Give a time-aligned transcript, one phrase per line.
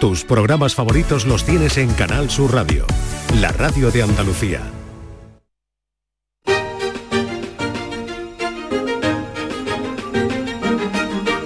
[0.00, 2.86] Tus programas favoritos los tienes en Canal Sur Radio,
[3.40, 4.62] la radio de Andalucía.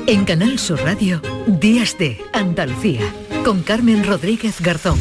[0.07, 3.01] En Canal Sur Radio, Días de Andalucía,
[3.43, 4.99] con Carmen Rodríguez Garzón.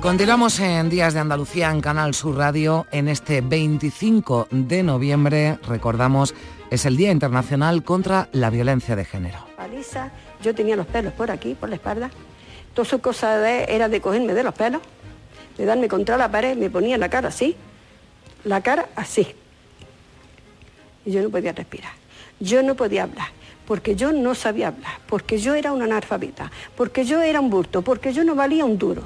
[0.00, 2.86] Continuamos en Días de Andalucía en Canal Sur Radio.
[2.92, 6.36] En este 25 de noviembre, recordamos,
[6.70, 9.38] es el Día Internacional contra la Violencia de Género.
[9.58, 10.12] Alisa,
[10.46, 12.08] yo tenía los pelos por aquí, por la espalda.
[12.72, 14.80] Toda su cosa era de cogerme de los pelos,
[15.58, 17.56] de darme contra la pared, me ponía la cara así,
[18.44, 19.26] la cara así.
[21.04, 21.92] Y yo no podía respirar.
[22.38, 23.28] Yo no podía hablar,
[23.66, 27.82] porque yo no sabía hablar, porque yo era una analfabeta, porque yo era un burto,
[27.82, 29.02] porque yo no valía un duro.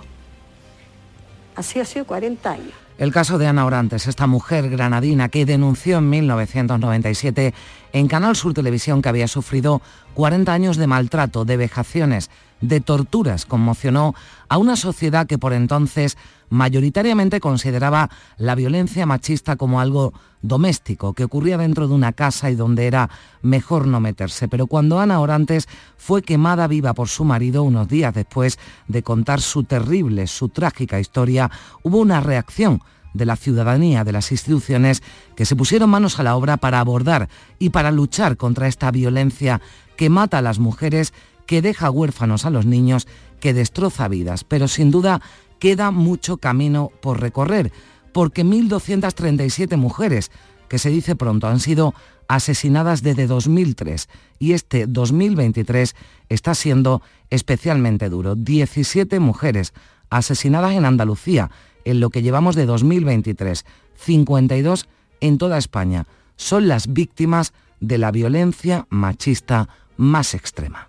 [1.56, 2.74] Así ha sido 40 años.
[2.98, 7.54] El caso de Ana Orantes, esta mujer granadina que denunció en 1997
[7.92, 9.82] en Canal Sur Televisión que había sufrido
[10.14, 12.30] 40 años de maltrato, de vejaciones,
[12.60, 14.14] de torturas, conmocionó
[14.48, 16.18] a una sociedad que por entonces
[16.50, 22.54] mayoritariamente consideraba la violencia machista como algo doméstico, que ocurría dentro de una casa y
[22.54, 23.08] donde era
[23.42, 24.48] mejor no meterse.
[24.48, 29.40] Pero cuando Ana Orantes fue quemada viva por su marido unos días después de contar
[29.40, 31.50] su terrible, su trágica historia,
[31.82, 32.82] hubo una reacción
[33.14, 35.02] de la ciudadanía, de las instituciones,
[35.36, 39.60] que se pusieron manos a la obra para abordar y para luchar contra esta violencia
[39.96, 41.12] que mata a las mujeres,
[41.46, 43.06] que deja huérfanos a los niños,
[43.40, 44.44] que destroza vidas.
[44.44, 45.20] Pero sin duda
[45.58, 47.72] queda mucho camino por recorrer,
[48.12, 50.30] porque 1.237 mujeres,
[50.68, 51.94] que se dice pronto, han sido
[52.28, 54.08] asesinadas desde 2003
[54.38, 55.96] y este 2023
[56.28, 58.36] está siendo especialmente duro.
[58.36, 59.74] 17 mujeres
[60.10, 61.50] asesinadas en Andalucía
[61.84, 63.64] en lo que llevamos de 2023,
[63.96, 64.88] 52
[65.20, 66.06] en toda España.
[66.36, 70.88] Son las víctimas de la violencia machista más extrema.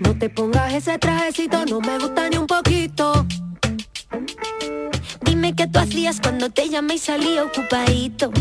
[0.00, 3.26] No te pongas ese trajecito, no me gusta ni un poquito.
[5.24, 8.32] Dime qué tú hacías cuando te llamé y salí ocupadito.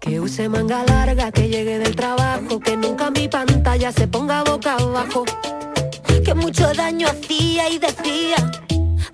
[0.00, 4.76] Que use manga larga, que llegue del trabajo, que nunca mi pantalla se ponga boca
[4.76, 5.24] abajo.
[6.24, 8.50] Que mucho daño hacía y decía,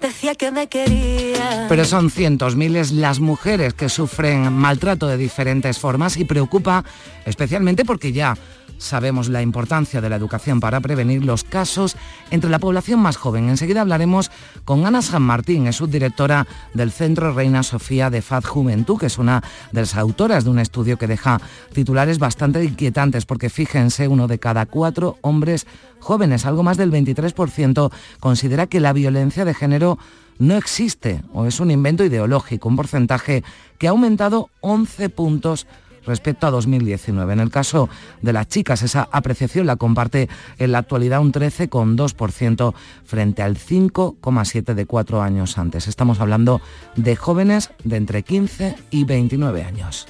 [0.00, 1.66] decía que me quería.
[1.69, 6.84] Pero son cientos, miles las mujeres que sufren maltrato de diferentes formas y preocupa
[7.24, 8.36] especialmente porque ya
[8.78, 11.97] sabemos la importancia de la educación para prevenir los casos
[12.31, 13.48] entre la población más joven.
[13.48, 14.31] Enseguida hablaremos
[14.64, 19.19] con Ana San Martín, es subdirectora del Centro Reina Sofía de Faz Juventud, que es
[19.19, 19.42] una
[19.72, 21.41] de las autoras de un estudio que deja
[21.72, 25.66] titulares bastante inquietantes, porque fíjense, uno de cada cuatro hombres
[26.00, 29.98] jóvenes, algo más del 23%, considera que la violencia de género
[30.38, 33.42] no existe o es un invento ideológico, un porcentaje
[33.78, 35.66] que ha aumentado 11 puntos
[36.06, 37.32] respecto a 2019.
[37.32, 37.88] En el caso
[38.22, 40.28] de las chicas, esa apreciación la comparte
[40.58, 42.74] en la actualidad un 13,2%
[43.04, 45.88] frente al 5,7% de cuatro años antes.
[45.88, 46.60] Estamos hablando
[46.96, 50.06] de jóvenes de entre 15 y 29 años.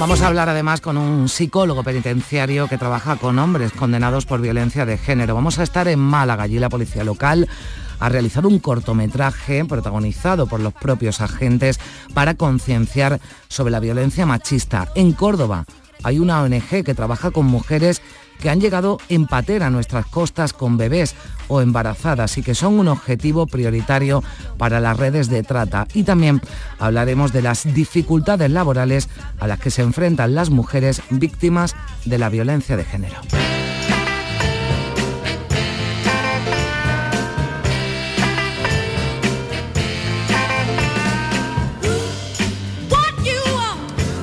[0.00, 4.86] Vamos a hablar además con un psicólogo penitenciario que trabaja con hombres condenados por violencia
[4.86, 5.34] de género.
[5.34, 7.48] Vamos a estar en Málaga, allí la policía local
[7.98, 11.80] ha realizado un cortometraje protagonizado por los propios agentes
[12.14, 14.88] para concienciar sobre la violencia machista.
[14.94, 15.64] En Córdoba
[16.02, 18.02] hay una ONG que trabaja con mujeres
[18.40, 21.14] que han llegado en patera a nuestras costas con bebés
[21.48, 24.22] o embarazadas y que son un objetivo prioritario
[24.58, 25.86] para las redes de trata.
[25.94, 26.40] Y también
[26.78, 32.28] hablaremos de las dificultades laborales a las que se enfrentan las mujeres víctimas de la
[32.28, 33.16] violencia de género.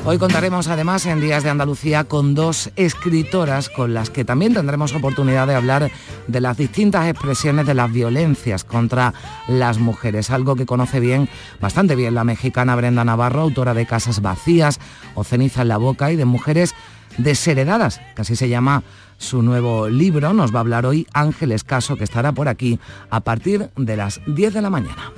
[0.08, 4.94] Hoy contaremos además en Días de Andalucía con dos escritoras con las que también tendremos
[4.94, 5.90] oportunidad de hablar
[6.28, 9.16] de las distintas expresiones de las violencias contra
[9.48, 11.28] las mujeres, algo que conoce bien,
[11.60, 14.80] bastante bien la mexicana Brenda Navarro, autora de Casas Vacías
[15.16, 16.76] o Ceniza en la Boca y de Mujeres
[17.18, 18.84] desheredadas, que así se llama
[19.18, 20.34] su nuevo libro.
[20.34, 22.80] Nos va a hablar hoy Ángeles Caso, que estará por aquí
[23.10, 25.14] a partir de las 10 de la mañana.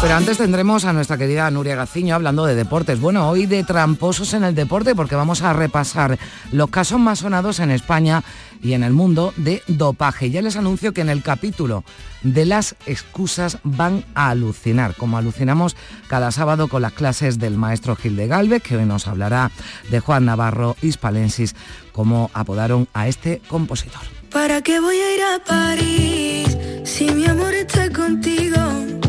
[0.00, 3.00] Pero antes tendremos a nuestra querida Nuria Gaciño hablando de deportes.
[3.00, 6.20] Bueno, hoy de tramposos en el deporte porque vamos a repasar
[6.52, 8.22] los casos más sonados en España
[8.62, 10.30] y en el mundo de dopaje.
[10.30, 11.82] Ya les anuncio que en el capítulo
[12.22, 17.96] de las excusas van a alucinar, como alucinamos cada sábado con las clases del maestro
[17.96, 19.50] Gil de Galvez, que hoy nos hablará
[19.90, 21.56] de Juan Navarro Hispalensis,
[21.90, 24.02] como apodaron a este compositor.
[24.30, 29.07] ¿Para qué voy a ir a París si mi amor está contigo?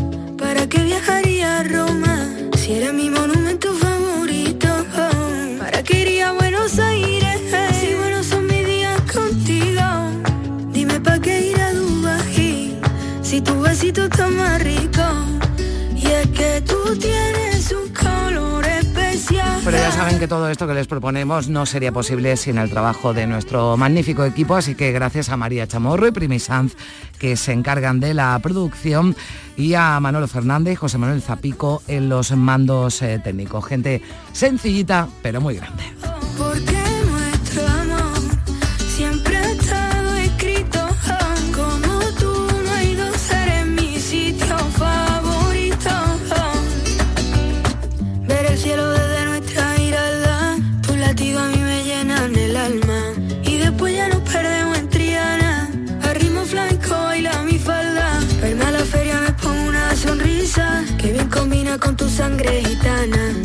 [0.52, 4.66] ¿Para qué viajaría a Roma si era mi monumento favorito?
[5.60, 7.38] ¿Para qué iría a Buenos Aires
[7.78, 9.80] si buenos son mis días contigo?
[10.72, 12.76] Dime para qué ir a Dubai
[13.22, 15.06] si tu besito está más rico.
[15.94, 17.39] Y es que tú tienes
[20.18, 24.24] que todo esto que les proponemos no sería posible sin el trabajo de nuestro magnífico
[24.24, 26.74] equipo, así que gracias a María Chamorro y Primi Sanz
[27.18, 29.14] que se encargan de la producción
[29.56, 33.64] y a Manolo Fernández y José Manuel Zapico en los mandos eh, técnicos.
[33.64, 34.02] Gente
[34.32, 35.84] sencillita pero muy grande.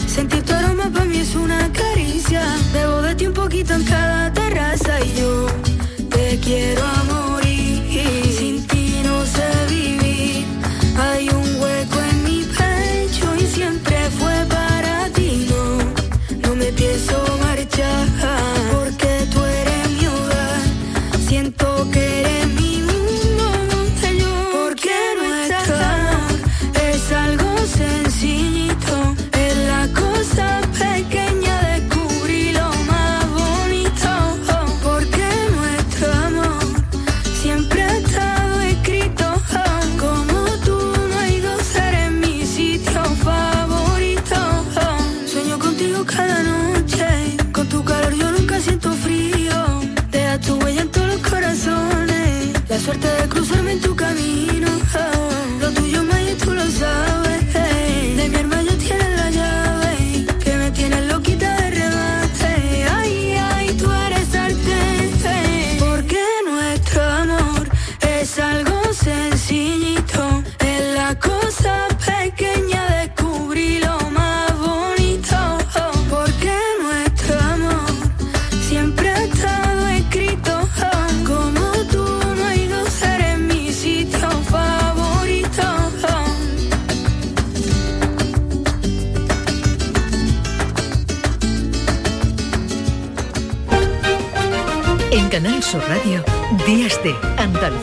[0.08, 2.42] Sentir tu aroma para mí es una caricia.
[2.74, 4.25] Bebo de ti un poquito en cada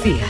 [0.02, 0.26] Andalucía.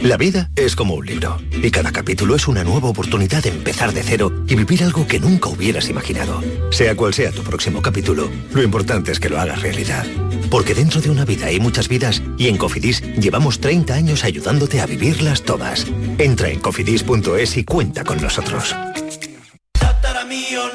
[0.00, 3.92] La vida es como un libro y cada capítulo es una nueva oportunidad de empezar
[3.92, 6.42] de cero y vivir algo que nunca hubieras imaginado.
[6.70, 10.06] Sea cual sea tu próximo capítulo, lo importante es que lo hagas realidad.
[10.50, 14.80] Porque dentro de una vida hay muchas vidas y en Cofidis llevamos 30 años ayudándote
[14.80, 15.86] a vivirlas todas.
[16.18, 18.74] Entra en cofidis.es y cuenta con nosotros.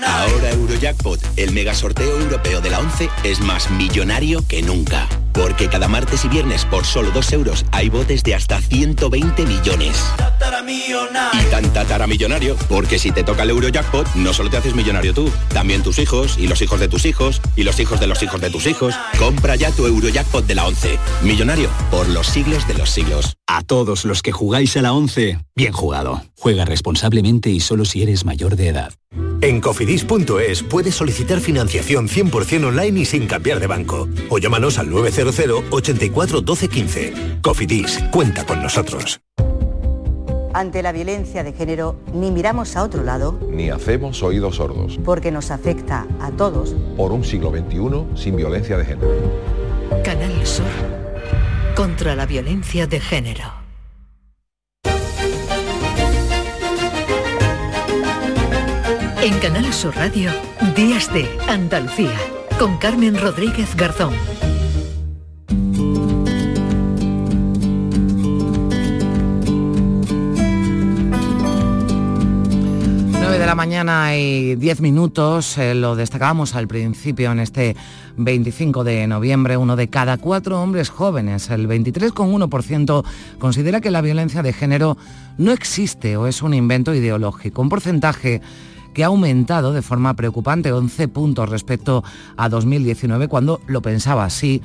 [0.05, 5.07] Ahora Eurojackpot, el mega sorteo europeo de la 11, es más millonario que nunca.
[5.33, 10.03] Porque cada martes y viernes por solo 2 euros hay botes de hasta 120 millones.
[11.33, 15.29] Y tan tataramillonario, porque si te toca el Eurojackpot, no solo te haces millonario tú,
[15.53, 18.39] también tus hijos, y los hijos de tus hijos, y los hijos de los hijos
[18.39, 18.95] de tus hijos.
[19.17, 20.99] Compra ya tu Eurojackpot de la 11.
[21.23, 23.37] Millonario por los siglos de los siglos.
[23.47, 26.23] A todos los que jugáis a la 11, bien jugado.
[26.37, 28.93] Juega responsablemente y solo si eres mayor de edad.
[29.41, 34.07] En cofidis.es puedes solicitar financiación 100% online y sin cambiar de banco.
[34.29, 37.13] O llámanos al 900 84 12 15.
[37.41, 39.21] Cofidis, cuenta con nosotros.
[40.53, 44.99] Ante la violencia de género, ni miramos a otro lado Ni hacemos oídos sordos.
[45.03, 46.75] porque nos afecta a todos.
[46.95, 49.11] Por un siglo XXI sin violencia de género.
[50.03, 50.65] Canal Sur.
[51.75, 53.63] Contra la violencia de género.
[59.21, 60.29] En Canal Sur Radio,
[60.75, 62.17] Días de Andalucía,
[62.59, 64.13] con Carmen Rodríguez Garzón.
[73.73, 77.75] Mañana y 10 minutos, eh, lo destacábamos al principio en este
[78.17, 83.03] 25 de noviembre, uno de cada cuatro hombres jóvenes, el 23,1%,
[83.39, 84.95] considera que la violencia de género
[85.39, 88.41] no existe o es un invento ideológico, un porcentaje
[88.93, 92.03] que ha aumentado de forma preocupante 11 puntos respecto
[92.37, 94.61] a 2019 cuando lo pensaba así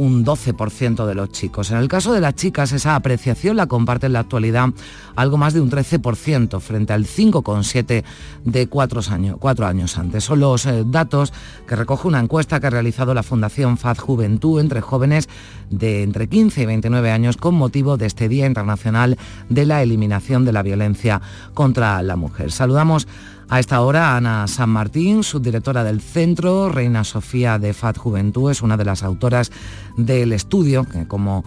[0.00, 1.70] un 12% de los chicos.
[1.70, 4.70] En el caso de las chicas, esa apreciación la comparte en la actualidad
[5.14, 8.04] algo más de un 13% frente al 5,7%
[8.44, 10.24] de cuatro años, cuatro años antes.
[10.24, 11.34] Son los eh, datos
[11.68, 15.28] que recoge una encuesta que ha realizado la Fundación Faz Juventud entre jóvenes
[15.68, 19.18] de entre 15 y 29 años con motivo de este Día Internacional
[19.50, 21.20] de la Eliminación de la Violencia
[21.52, 22.52] contra la Mujer.
[22.52, 23.06] Saludamos
[23.50, 28.62] a esta hora, Ana San Martín, subdirectora del centro, Reina Sofía de FAT Juventud, es
[28.62, 29.50] una de las autoras
[29.96, 31.44] del estudio, que como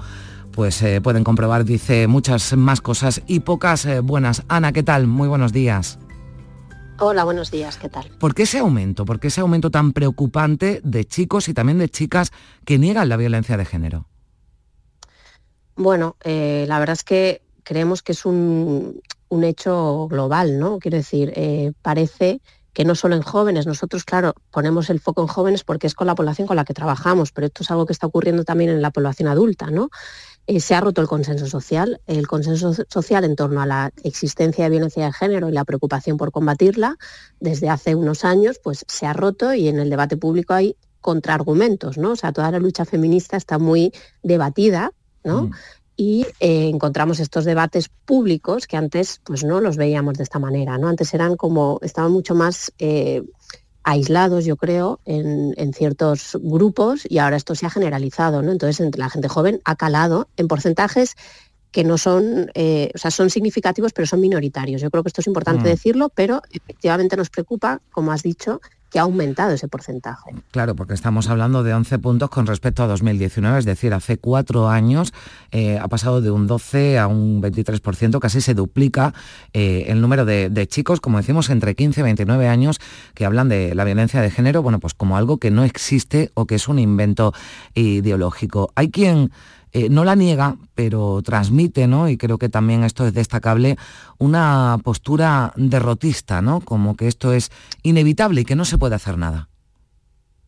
[0.52, 4.44] pues eh, pueden comprobar dice muchas más cosas y pocas eh, buenas.
[4.50, 5.08] Ana, ¿qué tal?
[5.08, 5.98] Muy buenos días.
[7.00, 8.10] Hola, buenos días, ¿qué tal?
[8.20, 9.06] ¿Por qué ese aumento?
[9.06, 12.34] ¿Por qué ese aumento tan preocupante de chicos y también de chicas
[12.66, 14.08] que niegan la violencia de género?
[15.78, 19.02] Bueno, eh, la verdad es que creemos que es un,
[19.34, 20.80] un hecho global, ¿no?
[20.80, 22.40] Quiero decir, eh, parece
[22.72, 26.08] que no solo en jóvenes, nosotros, claro, ponemos el foco en jóvenes porque es con
[26.08, 28.82] la población con la que trabajamos, pero esto es algo que está ocurriendo también en
[28.82, 29.90] la población adulta, ¿no?
[30.48, 34.64] Eh, se ha roto el consenso social, el consenso social en torno a la existencia
[34.64, 36.98] de violencia de género y la preocupación por combatirla,
[37.40, 41.98] desde hace unos años, pues se ha roto y en el debate público hay contraargumentos,
[41.98, 42.12] ¿no?
[42.12, 44.92] O sea, toda la lucha feminista está muy debatida,
[45.24, 45.44] ¿no?
[45.44, 45.52] Mm
[45.96, 50.78] y eh, encontramos estos debates públicos que antes pues no los veíamos de esta manera,
[50.78, 50.88] ¿no?
[50.88, 53.24] Antes eran como, estaban mucho más eh,
[53.84, 58.52] aislados, yo creo, en, ciertos grupos y ahora esto se ha generalizado, ¿no?
[58.52, 61.16] Entonces entre la gente joven ha calado en porcentajes
[61.74, 64.82] que no son, eh, o sea, son significativos, pero son minoritarios.
[64.82, 65.66] Yo creo que esto es importante mm.
[65.66, 68.62] decirlo, pero efectivamente nos preocupa, como has dicho,
[68.92, 70.30] que ha aumentado ese porcentaje.
[70.52, 74.70] Claro, porque estamos hablando de 11 puntos con respecto a 2019, es decir, hace cuatro
[74.70, 75.14] años
[75.52, 79.16] eh, ha pasado de un 12 a un 23%, casi se duplica
[79.52, 82.80] eh, el número de, de, chicos, como decimos, entre 15 y 29 años
[83.16, 86.46] que hablan de la violencia de género, bueno, pues como algo que no existe o
[86.46, 87.34] que es un invento
[87.74, 88.72] ideológico.
[88.76, 89.32] Hay quien
[89.74, 92.08] eh, no la niega, pero transmite, ¿no?
[92.08, 93.78] Y creo que también esto es destacable,
[94.20, 96.62] una postura derrotista, ¿no?
[96.62, 97.52] Como que esto es
[97.82, 99.50] inevitable y que no se puede hacer nada.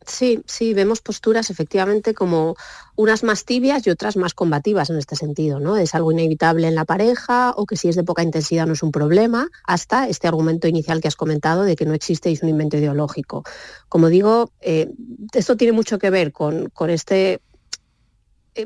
[0.05, 2.55] Sí, sí, vemos posturas efectivamente como
[2.96, 5.77] unas más tibias y otras más combativas en este sentido, ¿no?
[5.77, 8.84] Es algo inevitable en la pareja o que si es de poca intensidad no es
[8.84, 12.44] un problema, hasta este argumento inicial que has comentado de que no existe y es
[12.44, 13.44] un invento ideológico.
[13.89, 14.91] Como digo, eh,
[15.34, 17.41] esto tiene mucho que ver con, con este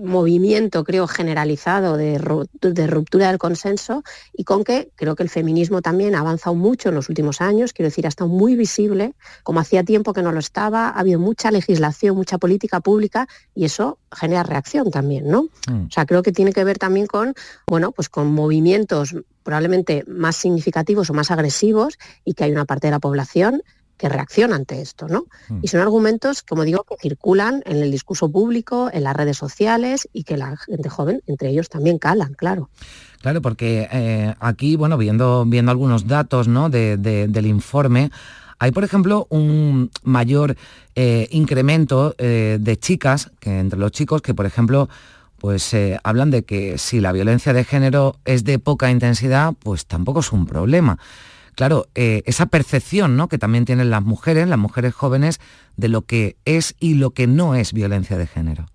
[0.02, 4.04] movimiento, creo, generalizado de, ruptura del consenso
[4.34, 7.74] y con que creo que el feminismo también ha avanzado mucho en los últimos años,
[7.74, 11.20] quiero decir, ha estado muy visible, como hacía tiempo que no lo estaba, ha habido
[11.20, 15.44] mucha legislación, mucha política pública y eso genera reacción también, ¿no?
[15.68, 15.86] Mm.
[15.88, 17.34] O sea, creo que tiene que ver también con,
[17.68, 22.88] bueno, pues con movimientos probablemente más significativos o más agresivos y que hay una parte
[22.88, 23.64] de la población
[24.00, 25.26] que reacciona ante esto, ¿no?
[25.50, 25.60] Mm.
[25.62, 30.08] Y son argumentos, como digo, que circulan en el discurso público, en las redes sociales
[30.14, 32.70] y que la gente joven, entre ellos, también calan, claro.
[33.22, 36.70] Claro, porque eh, aquí, bueno, viendo, viendo algunos datos ¿no?
[36.70, 38.10] del informe,
[38.58, 40.56] hay, por ejemplo, un mayor
[40.96, 44.88] eh, incremento eh, de chicas, que entre los chicos, que, por ejemplo,
[45.40, 50.20] pues hablan de que si la violencia de género es de poca intensidad, pues tampoco
[50.20, 51.00] es un problema
[51.60, 53.28] claro, eh, esa percepción ¿no?
[53.28, 55.42] que también tienen las mujeres, las mujeres jóvenes,
[55.76, 58.68] de lo que es y lo que no es violencia de género.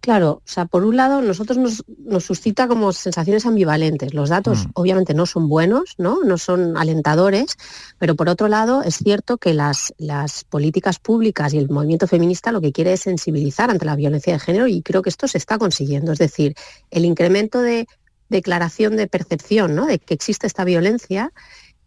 [0.00, 4.14] Claro, o sea, por un lado, nosotros nos, suscita como sensaciones ambivalentes.
[4.14, 4.70] Los datos mm.
[4.72, 6.24] obviamente no son buenos, ¿no?
[6.24, 7.58] no son alentadores,
[7.98, 12.52] pero por otro lado es cierto que las, las políticas públicas y el movimiento feminista
[12.52, 15.36] lo que quiere es sensibilizar ante la violencia de género y creo que esto se
[15.36, 16.12] está consiguiendo.
[16.12, 16.54] Es decir,
[16.90, 17.86] el incremento de
[18.28, 19.86] declaración de percepción ¿no?
[19.86, 21.32] de que existe esta violencia,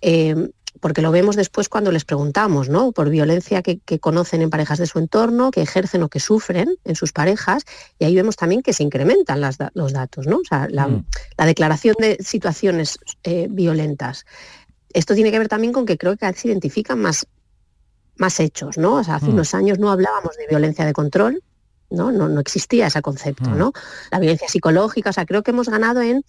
[0.02, 2.92] eh, porque lo vemos después cuando les preguntamos, ¿no?
[2.92, 6.96] Por violencia que, conocen en parejas de su entorno, que ejercen o que sufren en
[6.96, 7.64] sus parejas,
[8.00, 10.38] y ahí vemos también que se incrementan los datos, ¿no?
[10.38, 11.06] O sea, la, mm.
[11.46, 14.26] declaración de situaciones eh, violentas.
[14.94, 17.28] Esto tiene que ver también con que creo que se identifican más,
[18.16, 18.96] más hechos, ¿no?
[18.96, 19.34] O sea, hace mm.
[19.34, 21.44] unos años no hablábamos de violencia de control,
[21.90, 22.12] ¿no?
[22.12, 23.58] No, existía ese concepto, mm.
[23.58, 23.74] ¿no?
[24.12, 26.24] La violencia psicológica, o sea, creo que hemos ganado en,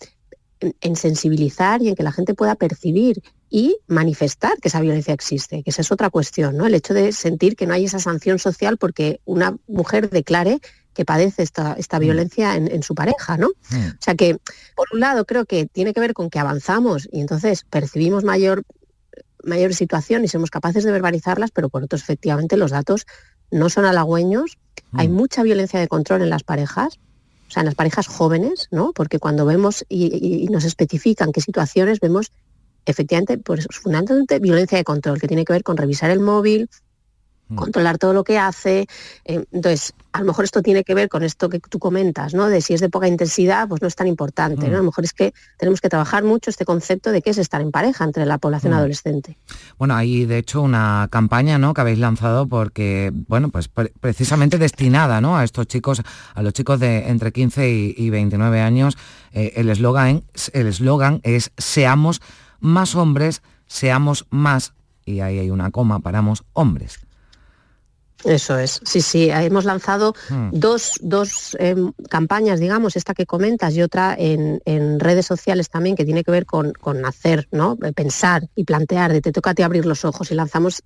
[0.61, 5.63] en, sensibilizar y en que la gente pueda percibir y manifestar que esa violencia existe,
[5.63, 6.67] que esa es otra cuestión, ¿no?
[6.67, 10.61] El hecho de sentir que no hay esa sanción social porque una mujer declare
[10.95, 12.01] que padece esta, esta mm.
[12.01, 13.49] violencia en, su pareja, ¿no?
[13.71, 13.87] Mm.
[13.87, 14.39] O sea que,
[14.75, 18.65] por un lado, creo que tiene que ver con que avanzamos y entonces percibimos mayor
[19.45, 23.07] mayor situación y somos capaces de verbalizarlas, pero por otro, efectivamente, los datos
[23.51, 24.59] no son halagüeños.
[24.93, 25.13] Hay mm.
[25.13, 26.99] mucha violencia de control en las parejas,
[27.49, 28.93] o sea, en las parejas jóvenes, ¿no?
[28.93, 32.31] Porque cuando vemos y, nos especifican qué situaciones, vemos
[32.85, 36.69] efectivamente, pues fundamentalmente violencia de control, que tiene que ver con revisar el móvil.
[37.55, 38.87] Controlar todo lo que hace.
[39.25, 42.49] Eh, entonces, a lo mejor esto tiene que ver con esto que tú comentas, ¿no?
[42.49, 44.67] De si es de poca intensidad, pues no es tan importante.
[44.67, 44.73] ¿no?
[44.73, 44.75] Mm.
[44.75, 47.61] A lo mejor es que tenemos que trabajar mucho este concepto de qué es estar
[47.61, 48.77] en pareja entre la población mm.
[48.77, 49.39] adolescente.
[49.79, 51.75] Bueno, hay de hecho una campaña ¿no?
[51.75, 55.37] que habéis lanzado porque, bueno, pues precisamente destinada ¿no?
[55.37, 56.03] a estos chicos,
[56.35, 58.97] a los chicos de entre 15 y, 29 años.
[59.33, 62.21] Eh, el eslogan el eslogan es seamos
[62.61, 64.73] más hombres, seamos más,
[65.05, 67.01] y ahí hay una coma, paramos hombres.
[68.25, 70.51] Eso es, sí, sí, hemos lanzado hmm.
[70.53, 74.61] dos, em, campañas, digamos, esta que comentas y otra en,
[74.99, 77.79] redes sociales también, que tiene que ver con, hacer, ¿no?
[77.83, 80.83] Eh, pensar y plantear, de te toca a ti abrir los ojos y lanzamos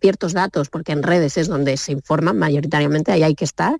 [0.00, 3.78] ciertos datos, porque en redes es donde se informan mayoritariamente, ahí hay que estar.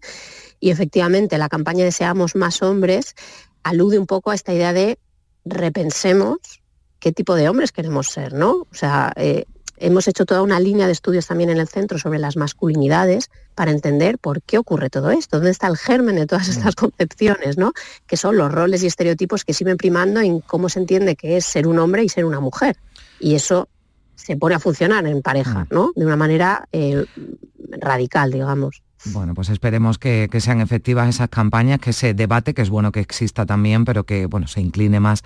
[0.61, 3.15] Y efectivamente la campaña de Seamos más hombres
[3.63, 4.99] alude un poco a esta idea de
[5.45, 6.39] repensemos
[6.99, 8.67] qué tipo de hombres queremos ser, ¿no?
[8.71, 9.45] O sea, eh,
[9.81, 13.71] Hemos hecho toda una línea de estudios también en el centro sobre las masculinidades para
[13.71, 17.73] entender por qué ocurre todo esto, dónde está el germen de todas estas concepciones, ¿no?
[18.07, 21.45] que son los roles y estereotipos que siguen primando en cómo se entiende que es
[21.45, 22.77] ser un hombre y ser una mujer.
[23.21, 23.69] Y eso
[24.15, 25.67] se pone a funcionar en pareja, mm.
[25.71, 25.93] ¿no?
[25.95, 27.05] De una manera eh,
[27.81, 28.83] radical, digamos.
[29.07, 32.91] Bueno, pues esperemos que, que, sean efectivas esas campañas, que ese debate, que es bueno
[32.91, 35.23] que exista también, pero que bueno, se incline más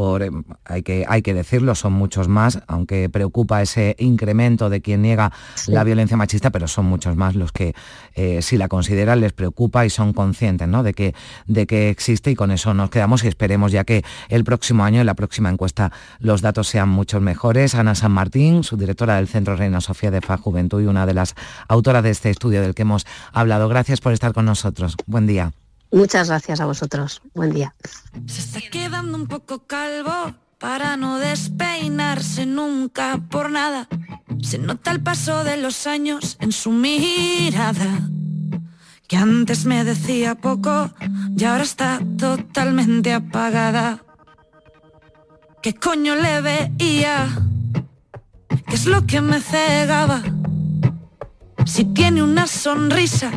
[0.00, 4.80] por, em, hay, que, hay que decirlo, son muchos más, aunque preocupa ese incremento de
[4.80, 5.30] quien niega
[5.66, 7.74] la violencia machista, pero son muchos más los que
[8.14, 10.82] eh, si la consideran les preocupa y son conscientes ¿no?
[10.82, 11.14] de, que,
[11.46, 15.00] de que existe y con eso nos quedamos y esperemos ya que el próximo año,
[15.00, 17.74] en la próxima encuesta, los datos sean muchos mejores.
[17.74, 21.12] Ana San Martín, su directora del Centro Reina Sofía de Fa Juventud y una de
[21.12, 21.34] las
[21.68, 23.04] autoras de este estudio del que hemos
[23.34, 23.68] hablado.
[23.68, 24.96] Gracias por estar con nosotros.
[25.06, 25.52] Buen día.
[25.92, 27.20] Muchas gracias a vosotros.
[27.34, 27.74] Buen día.
[28.26, 33.88] Se está quedando un poco calvo para no despeinarse nunca por nada.
[34.40, 38.08] Se nota el paso de los años en su mirada.
[39.08, 40.90] Que antes me decía poco
[41.36, 44.04] y ahora está totalmente apagada.
[45.60, 47.28] ¿Qué coño le veía?
[48.68, 50.22] ¿Qué es lo que me cegaba?
[51.66, 53.32] Si tiene una sonrisa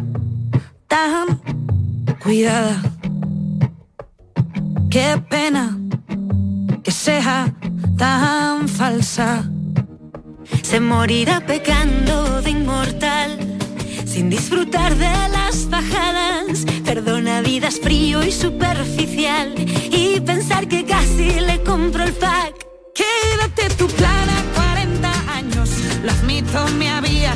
[0.87, 1.41] tan
[2.23, 2.81] cuidada.
[4.89, 5.77] Qué pena
[6.83, 7.53] que sea
[7.97, 9.49] tan falsa.
[10.61, 13.37] Se morirá pecando de inmortal,
[14.05, 16.65] sin disfrutar de las bajadas.
[16.85, 19.53] Perdona vidas frío y superficial,
[19.91, 22.53] y pensar que casi le compro el pack.
[22.95, 25.69] Quédate tu plan a 40 años,
[26.03, 27.35] lo admito, me había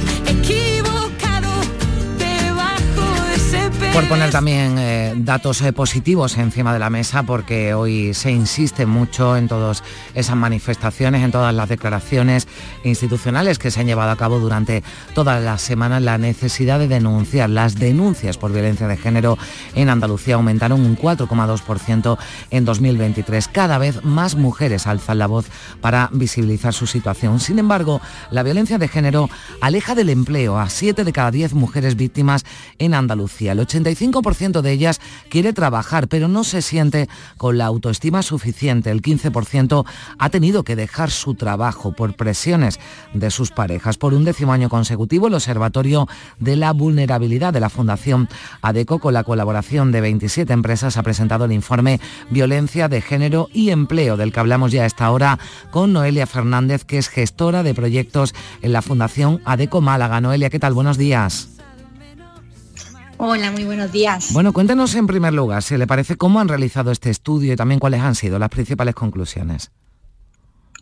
[3.97, 8.85] Por poner también eh, datos eh, positivos encima de la mesa, porque hoy se insiste
[8.85, 9.83] mucho en todas
[10.13, 12.47] esas manifestaciones, en todas las declaraciones
[12.83, 14.83] institucionales que se han llevado a cabo durante
[15.15, 17.49] todas las semanas, la necesidad de denunciar.
[17.49, 19.39] Las denuncias por violencia de género
[19.73, 22.19] en Andalucía aumentaron un 4,2%
[22.51, 23.47] en 2023.
[23.47, 25.47] Cada vez más mujeres alzan la voz
[25.81, 27.39] para visibilizar su situación.
[27.39, 29.27] Sin embargo, la violencia de género
[29.59, 32.45] aleja del empleo a 7 de cada 10 mujeres víctimas
[32.77, 33.53] en Andalucía.
[33.53, 38.91] El 85% de ellas quiere trabajar, pero no se siente con la autoestima suficiente.
[38.91, 39.85] El 15%
[40.17, 42.79] ha tenido que dejar su trabajo por presiones
[43.13, 43.97] de sus parejas.
[43.97, 46.07] Por un décimo año consecutivo, el Observatorio
[46.39, 48.29] de la Vulnerabilidad de la Fundación
[48.61, 53.69] ADECO, con la colaboración de 27 empresas, ha presentado el informe Violencia de Género y
[53.69, 55.39] Empleo, del que hablamos ya a esta hora
[55.71, 60.21] con Noelia Fernández, que es gestora de proyectos en la Fundación ADECO Málaga.
[60.21, 60.73] Noelia, ¿qué tal?
[60.73, 61.56] Buenos días.
[63.19, 64.31] Hola, muy buenos días.
[64.31, 67.79] Bueno, cuéntenos en primer lugar, si le parece, cómo han realizado este estudio y también
[67.79, 69.71] cuáles han sido las principales conclusiones.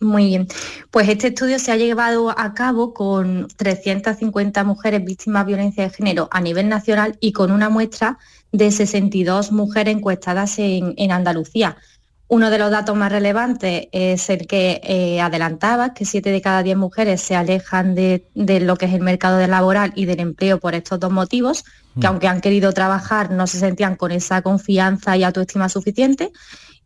[0.02, 0.48] Muy bien,
[0.91, 5.89] pues este estudio se ha llevado a cabo con 350 mujeres víctimas de violencia de
[5.89, 8.17] género a nivel nacional y con una muestra
[8.52, 11.78] de 62 mujeres encuestadas en, Andalucía.
[12.27, 16.63] Uno de los datos más relevantes es el que eh, adelantaba, que 7 de cada
[16.63, 20.59] 10 mujeres se alejan de, de, lo que es el mercado laboral y del empleo
[20.59, 21.63] por estos dos motivos,
[21.99, 22.09] que mm.
[22.09, 26.31] aunque han querido trabajar no se sentían con esa confianza y autoestima suficiente,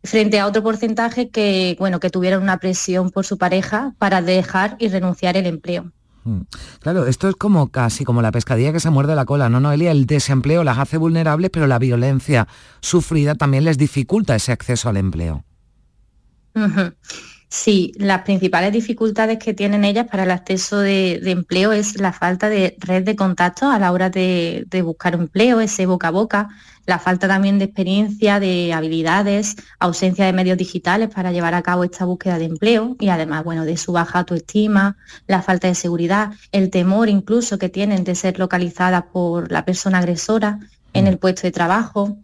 [0.04, 4.76] frente a otro porcentaje que, bueno, que tuvieron una presión por su pareja para dejar
[4.78, 5.90] y renunciar el empleo.
[6.24, 6.40] Mm.
[6.80, 9.90] Claro, esto es como casi como la pescadilla que se muerde la cola, ¿no, Noelia?
[9.90, 12.46] El desempleo las hace vulnerables, pero la violencia
[12.80, 15.44] sufrida también les dificulta ese acceso al empleo.
[17.52, 22.48] Sí, las principales dificultades que tienen ellas para el acceso de, empleo es la falta
[22.48, 26.48] de red de contacto a la hora de, buscar empleo, ese boca a boca,
[26.86, 31.82] la falta también de experiencia, de habilidades, ausencia de medios digitales para llevar a cabo
[31.82, 36.30] esta búsqueda de empleo y además, bueno, de su baja autoestima, la falta de seguridad,
[36.52, 40.60] el temor incluso que tienen de ser localizadas por la persona agresora
[40.92, 42.16] en el puesto de trabajo,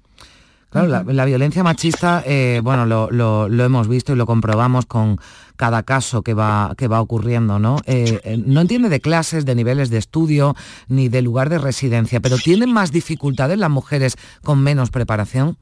[0.84, 5.18] Claro, la, violencia machista, eh, bueno, lo, hemos visto y lo comprobamos con
[5.56, 7.78] cada caso que va, que va ocurriendo, ¿no?
[7.86, 10.54] Eh, eh, no entiende de clases, de niveles de estudio,
[10.88, 15.56] ni de lugar de residencia, pero ¿tienen más dificultades las mujeres con menos preparación?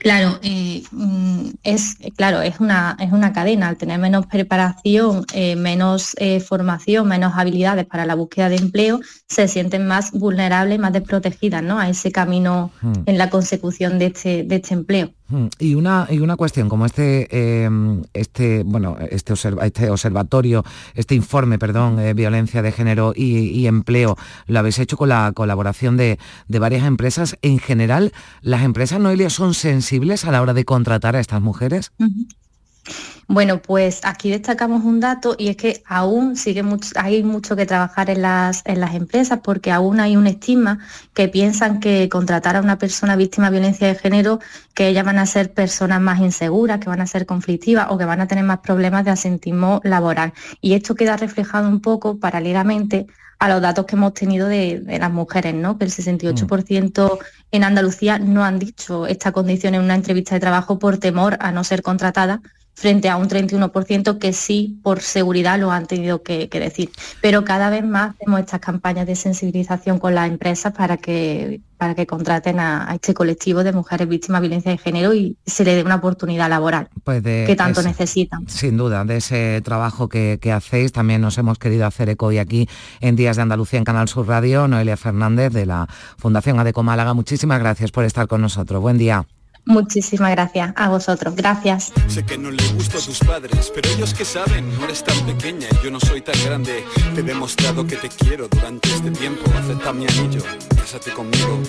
[0.00, 3.68] Claro, eh, mm, es claro, es una, es una cadena.
[3.68, 9.00] Al tener menos preparación, eh, menos eh, formación, menos habilidades para la búsqueda de empleo,
[9.28, 11.78] se sienten más vulnerables más desprotegidas ¿no?
[11.78, 13.02] a ese camino hmm.
[13.04, 15.12] en la consecución de este, de este empleo.
[15.30, 15.46] Hmm.
[15.58, 20.64] Y una, y una cuestión, como este, em, este, bueno, este, este, observatorio,
[20.94, 24.16] este informe, perdón, eh, violencia de género y, empleo,
[24.46, 27.38] lo habéis hecho con la colaboración de, varias empresas.
[27.42, 28.12] En general,
[28.42, 31.92] ¿las empresas, Noelia, son sensibles a la hora de contratar a estas mujeres?
[33.32, 36.64] Bueno, pues aquí destacamos un dato y es que aún sigue
[36.96, 40.80] hay mucho que trabajar en las, empresas porque aún hay un estigma
[41.14, 44.40] que piensan que contratar a una persona víctima de violencia de género,
[44.74, 48.04] que ellas van a ser personas más inseguras, que van a ser conflictivas o que
[48.04, 50.32] van a tener más problemas de asentismo laboral.
[50.60, 53.06] Y esto queda reflejado un poco paralelamente
[53.38, 55.78] a los datos que hemos tenido de, las mujeres, ¿no?
[55.78, 57.18] Que el 68%
[57.52, 61.52] en Andalucía no han dicho esta condición en una entrevista de trabajo por temor a
[61.52, 62.42] no ser contratada
[62.74, 66.90] frente a un 31% que sí por seguridad lo han tenido que, decir.
[67.20, 71.94] Pero cada vez más hacemos estas campañas de sensibilización con las empresas para que, para
[71.94, 75.74] que contraten a, este colectivo de mujeres víctimas de violencia de género y se le
[75.74, 78.48] dé una oportunidad laboral pues que tanto necesitan.
[78.48, 82.38] Sin duda, de ese trabajo que, que, hacéis, también nos hemos querido hacer eco hoy
[82.38, 82.68] aquí
[83.00, 87.14] en Días de Andalucía en Canal Sur Radio, Noelia Fernández de la Fundación Adeco Málaga.
[87.14, 88.80] Muchísimas gracias por estar con nosotros.
[88.80, 89.26] Buen día.
[89.64, 91.92] Muchísimas gracias a vosotros, gracias.
[92.08, 95.18] Sé que no le gusta a tus padres, pero ellos que saben, no eres tan
[95.26, 96.84] pequeña y yo no soy tan grande.
[97.14, 99.42] Te he demostrado que te quiero durante este tiempo.
[99.58, 100.42] Acepta mi anillo,
[100.76, 101.60] cásate conmigo.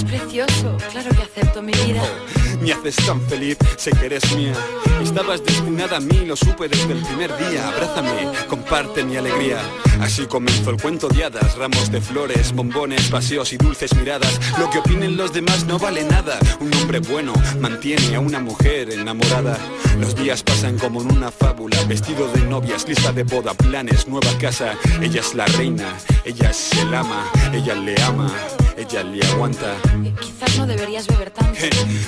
[0.00, 2.02] Es precioso, claro que acepto mi vida.
[2.62, 4.54] Me haces tan feliz, sé que eres mía.
[5.02, 7.68] Estabas destinada a mí, lo supe desde el primer día.
[7.68, 9.58] Abrázame, comparte mi alegría.
[10.00, 14.40] Así comenzó el cuento de hadas, ramos de flores, bombones, paseos y dulces miradas.
[14.58, 16.38] Lo que opinen los demás no vale nada.
[16.60, 19.58] Un hombre bueno mantiene a una mujer enamorada.
[19.98, 24.32] Los días pasan como en una fábula, vestido de novias, lista de boda, planes, nueva
[24.38, 24.76] casa.
[25.02, 28.32] Ella es la reina, ella se la ama, ella le ama,
[28.80, 29.76] ella le aguanta.
[30.20, 31.60] Quizás no deberías beber tanto.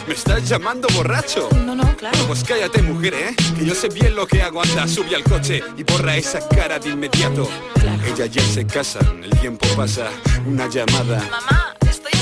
[0.06, 1.48] ¿Me estás llamando borracho?
[1.66, 2.18] No, no, claro.
[2.26, 3.36] Pues cállate, mujer, ¿eh?
[3.58, 4.62] Que yo sé bien lo que hago.
[4.62, 7.48] Anda, sube al coche y borra esa cara de inmediato.
[8.06, 10.08] Ella ya se casan, el tiempo pasa,
[10.46, 11.18] una llamada.
[11.30, 11.61] Mamá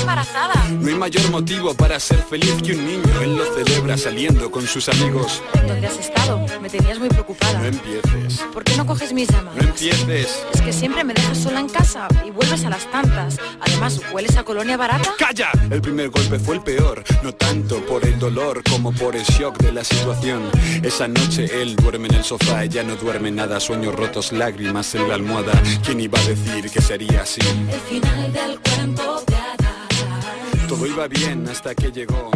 [0.01, 0.53] embarazada.
[0.69, 3.21] No hay mayor motivo para ser feliz que un niño.
[3.21, 5.41] Él lo celebra saliendo con sus amigos.
[5.67, 6.45] ¿Dónde has estado?
[6.61, 7.59] Me tenías muy preocupada.
[7.59, 8.39] No empieces.
[8.53, 9.61] ¿Por qué no coges mis llamadas?
[9.61, 10.43] No empieces.
[10.53, 13.37] Es que siempre me dejas sola en casa y vuelves a las tantas.
[13.59, 15.13] Además, ¿hueles a colonia barata?
[15.17, 15.51] ¡Calla!
[15.69, 17.03] El primer golpe fue el peor.
[17.23, 20.49] No tanto por el dolor como por el shock de la situación.
[20.83, 23.59] Esa noche él duerme en el sofá, ella no duerme nada.
[23.59, 25.53] Sueños rotos, lágrimas en la almohada.
[25.83, 27.41] ¿Quién iba a decir que sería así?
[27.41, 29.23] El final del cuento
[30.81, 32.31] todo iba bien hasta que llegó.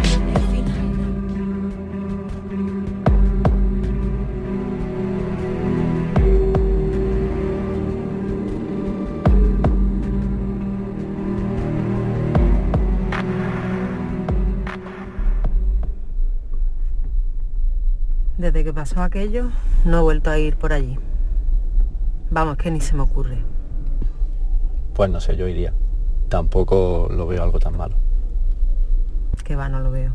[18.38, 19.50] Desde que pasó aquello,
[19.86, 21.00] no he vuelto a ir por allí.
[22.30, 23.40] Vamos, que ni se me ocurre.
[24.94, 25.74] Pues no sé, yo iría.
[26.30, 28.05] Tampoco lo veo algo tan malo
[29.46, 30.12] que va, no lo veo.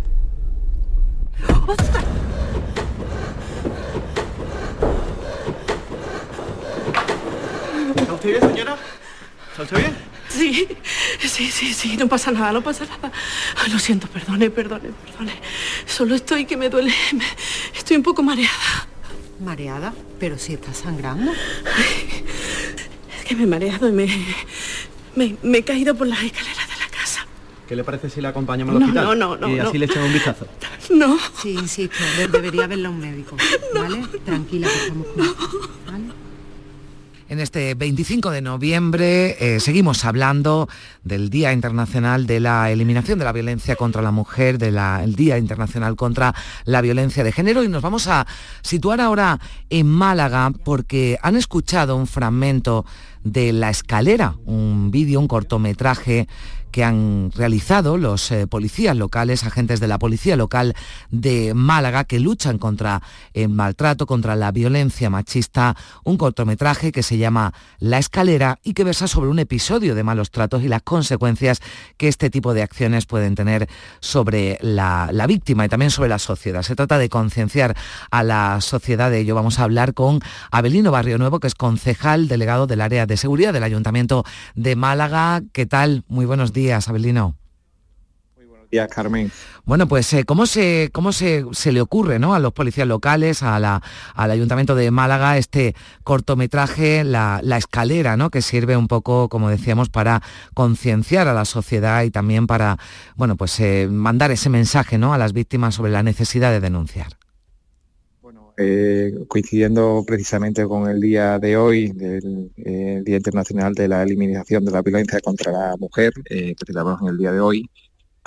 [7.96, 8.76] ¿Está usted bien, señora?
[9.50, 9.96] ¿Está usted bien?
[10.28, 10.68] Sí,
[11.20, 13.12] sí, sí, sí, no pasa nada, no pasa nada.
[13.72, 15.32] lo siento, perdone, perdone, perdone.
[15.86, 16.92] Solo estoy que me duele,
[17.74, 18.88] estoy un poco mareada.
[19.38, 19.94] ¿Mareada?
[20.18, 21.32] Pero si está sangrando.
[23.16, 24.06] es que me he mareado y me,
[25.14, 26.69] me, me he caído por las escaleras
[27.70, 29.04] ¿Qué le parece si le acompañamos al hospital?
[29.04, 29.48] No, no, no.
[29.48, 30.44] Y así le echamos un vistazo.
[30.90, 31.16] No.
[31.40, 31.94] Sí, insisto,
[32.32, 33.36] debería verla un médico,
[33.76, 34.02] ¿vale?
[34.24, 36.04] Tranquila, que estamos juntos, ¿vale?
[37.28, 40.68] En este 25 de noviembre eh, seguimos hablando
[41.04, 45.94] del Día Internacional de la Eliminación de la Violencia contra la Mujer, del Día Internacional
[45.94, 48.26] contra la Violencia de Género y nos vamos a
[48.62, 52.84] situar ahora en Málaga porque han escuchado un fragmento
[53.22, 56.26] de La Escalera, un vídeo, un cortometraje
[56.70, 60.74] que han realizado los eh, policías locales, agentes de la policía local
[61.10, 63.02] de Málaga, que luchan contra
[63.34, 68.84] el maltrato, contra la violencia machista, un cortometraje que se llama La Escalera y que
[68.84, 71.60] versa sobre un episodio de malos tratos y las consecuencias
[71.96, 73.68] que este tipo de acciones pueden tener
[74.00, 76.62] sobre la, víctima y también sobre la sociedad.
[76.62, 77.76] Se trata de concienciar
[78.10, 79.34] a la sociedad de ello.
[79.34, 83.52] Vamos a hablar con Abelino Barrio Nuevo, que es concejal delegado del área de seguridad
[83.52, 85.42] del Ayuntamiento de Málaga.
[85.52, 86.04] ¿Qué tal?
[86.08, 87.36] Muy buenos días días, Abelino.
[88.36, 89.32] Muy buenos días, Carmen.
[89.64, 92.34] Bueno, pues eh, ¿cómo, se, cómo se, le ocurre ¿no?
[92.34, 93.82] a los policías locales, a la,
[94.14, 98.28] al Ayuntamiento de Málaga, este cortometraje, la, escalera, ¿no?
[98.28, 102.78] que sirve un poco, como decíamos, para concienciar a la sociedad y también para
[103.16, 105.14] bueno, pues, eh, mandar ese mensaje ¿no?
[105.14, 107.19] a las víctimas sobre la necesidad de denunciar?
[108.62, 114.66] Eh, coincidiendo precisamente con el día de hoy, del eh, Día Internacional de la Eliminación
[114.66, 117.70] de la Violencia contra la Mujer, eh, que celebramos en el día de hoy,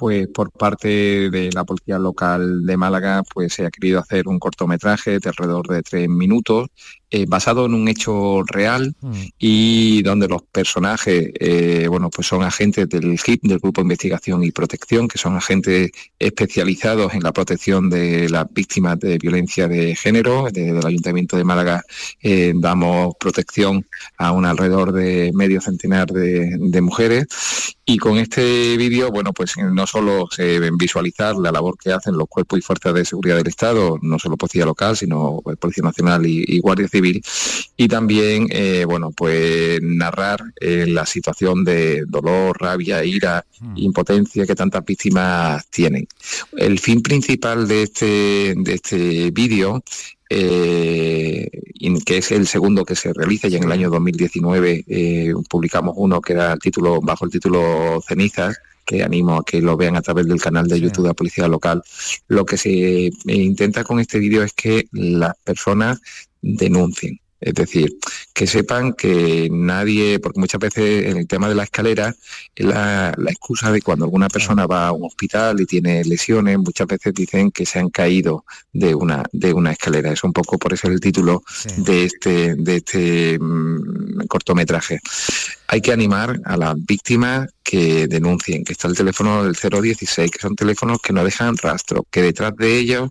[0.04, 4.38] pues por parte de la Policía Local de Málaga, pues se ha querido hacer un
[4.38, 6.68] cortometraje de alrededor de tres minutos
[7.16, 9.14] eh, basado en un hecho real mm.
[9.38, 14.44] y donde los personajes, eh, bueno, pues son agentes del GIP, del Grupo de Investigación
[14.44, 19.96] y Protección, que son agentes especializados en la protección de las víctimas de violencia de
[19.96, 20.48] género.
[20.52, 21.84] Desde el Ayuntamiento de Málaga
[22.20, 23.86] eh, damos protección
[24.18, 27.28] a un alrededor de medio centenar de, de mujeres.
[27.86, 32.18] Y con este vídeo, bueno, pues no solo se ven visualizar la labor que hacen
[32.18, 36.26] los cuerpos y fuerzas de seguridad del Estado, no solo Policía Local, sino Policía Nacional
[36.26, 37.22] y, y Guardia Civil,
[37.76, 43.74] y también, eh, bueno, pues narrar eh, la situación de dolor, rabia, ira, hmm.
[43.76, 46.08] impotencia que tantas víctimas tienen.
[46.56, 49.84] El fin principal de este, de este vídeo
[50.34, 51.50] eh,
[52.06, 54.86] que es el segundo que se realiza y en el año 2019
[55.50, 59.78] publicamos uno que era el título bajo el título Cenizas que animo a que lo
[59.78, 61.82] vean a través del canal de YouTube de la Policía Local.
[62.28, 66.02] Lo que se intenta con este vídeo es que las personas
[66.42, 67.20] denuncien.
[67.44, 67.98] Es decir,
[68.34, 72.16] que sepan que nadie, porque muchas veces en el tema de la escalera
[72.56, 76.88] es la, excusa de cuando alguna persona va a un hospital y tiene lesiones, muchas
[76.88, 80.12] veces dicen que se han caído de una, de una escalera.
[80.12, 81.44] Es un poco por eso el título
[81.78, 85.02] de este, de este mm, cortometraje.
[85.68, 90.40] Hay que animar a las víctimas que denuncien, que está el teléfono del 016, que
[90.40, 93.10] son teléfonos que no dejan rastro, que detrás de ellos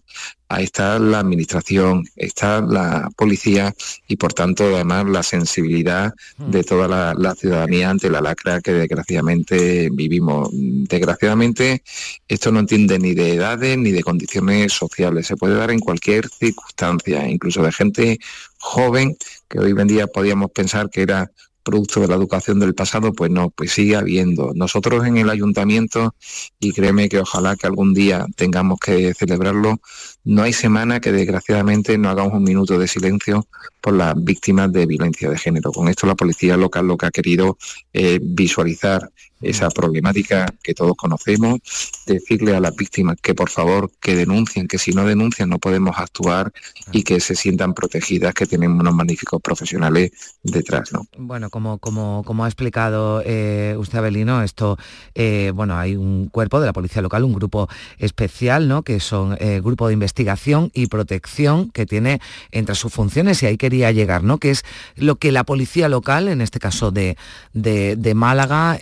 [0.52, 3.74] ahí está la administración, está la policía
[4.06, 6.64] y por tanto además la sensibilidad de mm.
[6.64, 10.50] toda la, ciudadanía ante la lacra que desgraciadamente vivimos.
[10.52, 11.82] Desgraciadamente
[12.28, 16.28] esto no entiende ni de edades ni de condiciones sociales, se puede dar en cualquier
[16.28, 18.18] circunstancia, incluso de gente
[18.58, 19.16] joven
[19.48, 21.30] que hoy en día podíamos pensar que era
[21.62, 24.52] producto de la educación del pasado, pues no, pues sigue habiendo.
[24.54, 26.14] Nosotros en el ayuntamiento,
[26.58, 29.80] y créeme que ojalá que algún día tengamos que celebrarlo,
[30.24, 33.46] no hay semana que desgraciadamente no hagamos un minuto de silencio
[33.80, 35.72] por las víctimas de violencia de género.
[35.72, 37.58] Con esto la policía local lo que ha querido
[37.92, 39.11] es visualizar
[39.42, 41.61] esa problemática que todos conocemos,
[42.07, 45.98] decirle a las víctimas que por favor que denuncien, que si no denuncian no podemos
[45.98, 46.52] actuar
[46.92, 50.92] y que se sientan protegidas, que tienen unos magníficos profesionales detrás.
[50.92, 51.07] ¿no?
[51.18, 54.78] Bueno, como, como, como ha explicado eh, usted, Abelino, esto,
[55.14, 58.83] eh, bueno, hay un cuerpo de la policía local, un grupo especial, ¿no?
[58.83, 63.57] que son eh, grupo de investigación y protección que tiene entre sus funciones, y ahí
[63.57, 64.38] quería llegar, ¿no?
[64.38, 64.64] que es
[64.96, 67.16] lo que la policía local, en este caso de,
[67.52, 68.78] de, de Málaga,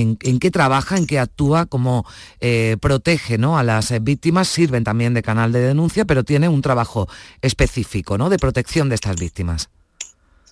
[0.00, 2.06] en, qué trabaja, en qué actúa, cómo
[2.40, 3.58] eh, protege ¿no?
[3.58, 7.08] a las víctimas, sirven también de canal de denuncia, pero tiene un trabajo
[7.42, 8.30] específico ¿no?
[8.30, 9.70] de protección de estas víctimas.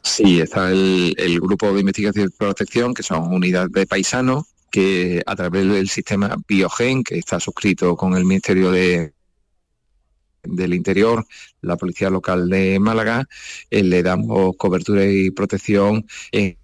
[0.03, 5.35] Sí, está el, grupo de investigación y protección, que son unidades de paisanos, que a
[5.35, 9.13] través del sistema Biogen, que está suscrito con el Ministerio de,
[10.45, 11.27] del Interior,
[11.61, 13.27] la Policía Local de Málaga,
[13.71, 16.57] eh, le damos cobertura y protección en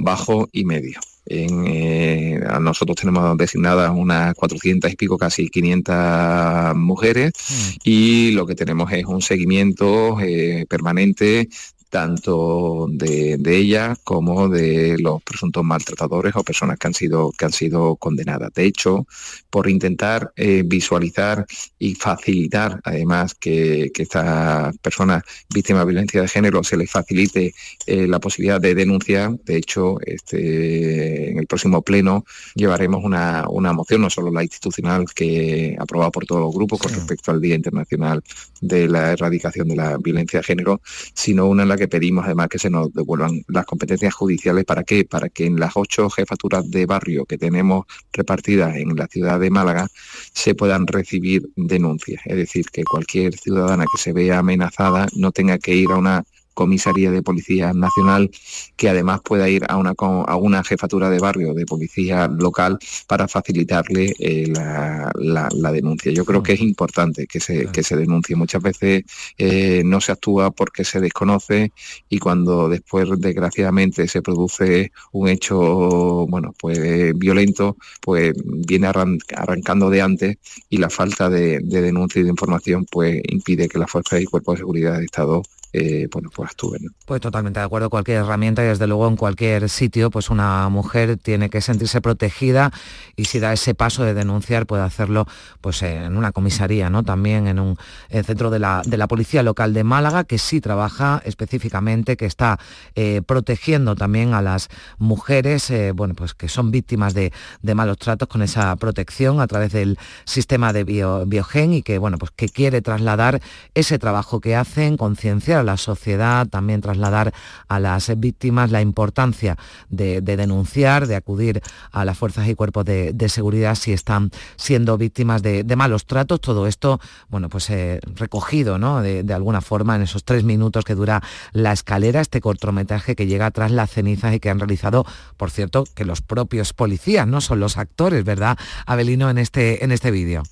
[0.00, 1.00] bajo y medio.
[1.26, 7.70] En, eh, nosotros tenemos designadas unas 400 y pico, casi 500 mujeres mm.
[7.84, 11.48] y lo que tenemos es un seguimiento eh, permanente
[11.94, 17.44] tanto de, de ella como de los presuntos maltratadores o personas que han sido, que
[17.44, 18.52] han sido condenadas.
[18.52, 19.06] De hecho,
[19.48, 21.46] por intentar eh, visualizar
[21.78, 25.22] y facilitar además que, que estas personas
[25.54, 27.54] víctimas de violencia de género se les facilite
[27.86, 32.24] eh, la posibilidad de denunciar, de hecho, este, en el próximo pleno
[32.56, 36.92] llevaremos una, una moción, no solo la institucional que aprobada por todos los grupos con
[36.92, 38.20] respecto al Día Internacional
[38.60, 40.80] de la Erradicación de la Violencia de Género,
[41.14, 44.64] sino una en la que pedimos además que se nos devuelvan las competencias judiciales.
[44.64, 45.04] ¿Para qué?
[45.04, 49.50] Para que en las ocho jefaturas de barrio que tenemos repartidas en la ciudad de
[49.50, 49.86] Málaga
[50.32, 52.22] se puedan recibir denuncias.
[52.24, 56.24] Es decir, que cualquier ciudadana que se vea amenazada no tenga que ir a una
[56.54, 58.30] comisaría de policía nacional
[58.76, 63.28] que además pueda ir a una, a una jefatura de barrio de policía local para
[63.28, 66.12] facilitarle eh, la, la, denuncia.
[66.12, 68.36] Yo creo que es importante que se, que se denuncie.
[68.36, 69.04] Muchas veces
[69.38, 71.72] eh, no se actúa porque se desconoce
[72.08, 76.78] y cuando después desgraciadamente se produce un hecho bueno pues
[77.16, 80.36] violento pues viene arrancando de antes
[80.68, 84.26] y la falta de, de denuncia y de información pues impide que las fuerzas y
[84.26, 85.42] cuerpos de seguridad de Estado
[85.76, 86.94] eh, bueno, pues actúen.
[87.04, 91.16] Pues totalmente de acuerdo, cualquier herramienta y desde luego en cualquier sitio, pues una mujer
[91.16, 92.70] tiene que sentirse protegida
[93.16, 95.26] y si da ese paso de denunciar puede hacerlo
[95.60, 97.02] pues en una comisaría, ¿no?
[97.02, 97.76] También en un
[98.08, 102.60] centro de la, de la Policía Local de Málaga, que sí trabaja específicamente, que está
[102.94, 107.32] eh, protegiendo también a las mujeres, eh, bueno, pues que son víctimas de,
[107.74, 112.30] malos tratos con esa protección a través del sistema de biogen y que, bueno, pues
[112.30, 113.40] que quiere trasladar
[113.74, 117.32] ese trabajo que hacen, concienciar la sociedad, también trasladar
[117.68, 119.56] a las víctimas la importancia
[119.88, 125.42] de, denunciar, de acudir a las fuerzas y cuerpos de, seguridad si están siendo víctimas
[125.42, 126.40] de, malos tratos.
[126.40, 129.02] Todo esto, bueno, pues eh, recogido, ¿no?
[129.02, 131.22] De, alguna forma en esos tres minutos que dura
[131.52, 135.04] la escalera, este cortometraje que llega tras las cenizas y que han realizado,
[135.36, 139.90] por cierto, que los propios policías, no son los actores, ¿verdad, Abelino, en este, en
[139.90, 140.44] este vídeo?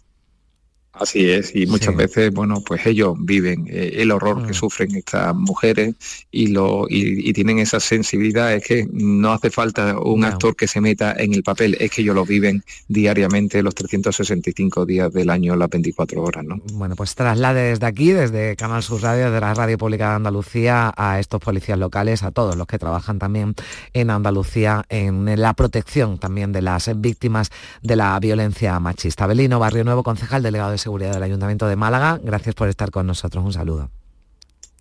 [0.93, 4.55] Así es, y muchas veces, bueno, pues ellos viven eh, el horror que mm.
[4.55, 5.95] sufren estas mujeres
[6.31, 10.83] y, lo, y, tienen esa sensibilidad, es que no hace falta un actor que se
[10.83, 15.57] meta en el papel, es que ellos lo viven diariamente los 365 días del año,
[15.57, 16.61] las 24 horas, ¿no?
[16.75, 20.93] Bueno, pues traslade desde aquí, desde Canal Sur Radio, de la Radio Pública de Andalucía,
[20.95, 23.55] a estos policías locales, a todos los que trabajan también
[23.95, 27.51] en Andalucía, en la protección también de las víctimas
[27.81, 29.27] de la violencia machista.
[29.27, 32.19] Belino Barrio Nuevo, concejal delegado de Seguridad del Ayuntamiento de Málaga.
[32.23, 33.45] Gracias por estar con nosotros.
[33.45, 33.91] Un saludo.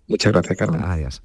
[0.08, 0.82] Muchas gracias, Carmen.
[0.82, 1.22] Adiós.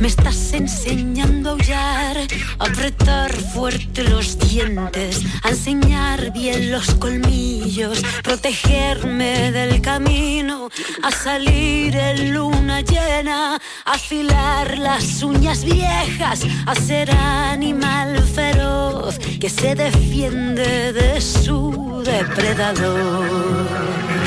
[0.00, 2.16] Me estás enseñando a aullar,
[2.58, 10.68] a apretar fuerte los dientes, a enseñar bien los colmillos, protegerme del camino,
[11.02, 19.48] a salir en luna llena, a afilar las uñas viejas, a ser animal feroz que
[19.48, 24.23] se defiende de su depredador.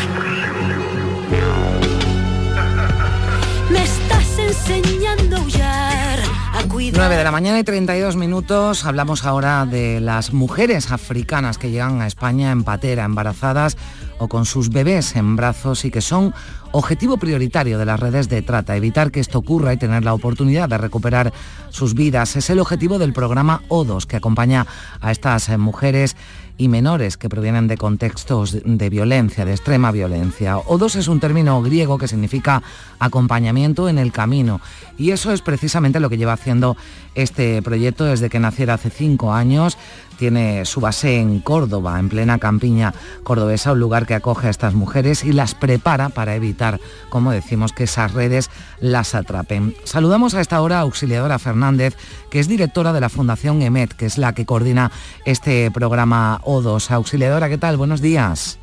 [4.58, 6.20] Enseñando a aullar,
[6.54, 7.00] a cuidar.
[7.00, 8.86] 9 de la mañana y 32 minutos.
[8.86, 13.78] Hablamos ahora de las mujeres africanas que llegan a España en patera, embarazadas
[14.20, 16.34] o con sus bebés en brazos y que son
[16.72, 18.76] objetivo prioritario de las redes de trata.
[18.76, 21.34] Evitar que esto ocurra y tener la oportunidad de recuperar
[21.70, 24.66] sus vidas es el objetivo del programa O2 que acompaña
[25.02, 26.16] a estas mujeres
[26.58, 30.58] y menores que provienen de contextos de violencia, de extrema violencia.
[30.58, 32.64] Odos es un término griego que significa
[33.00, 34.60] acompañamiento en el camino
[34.98, 36.76] y eso es precisamente lo que lleva haciendo
[37.16, 39.78] este proyecto desde que naciera hace cinco años
[40.18, 44.74] tiene su base en Córdoba, en plena campiña cordobesa, un lugar que acoge a estas
[44.74, 48.50] mujeres y las prepara para evitar, como decimos, que esas redes
[48.80, 49.76] las atrapen.
[49.84, 51.96] Saludamos a esta hora a Auxiliadora Fernández,
[52.30, 54.92] que es directora de la Fundación EMET, que es la que coordina
[55.26, 56.92] este programa O2.
[56.92, 57.78] Auxiliadora, ¿qué tal?
[57.78, 58.60] Buenos días.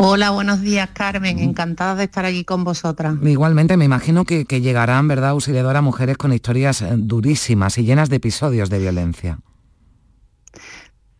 [0.00, 3.16] Hola, buenos días Carmen, encantada de estar aquí con vosotras.
[3.20, 8.08] Igualmente, me imagino que, que llegarán, ¿verdad, auxiliadora, mujeres con historias eh, durísimas y llenas
[8.08, 9.40] de episodios de violencia.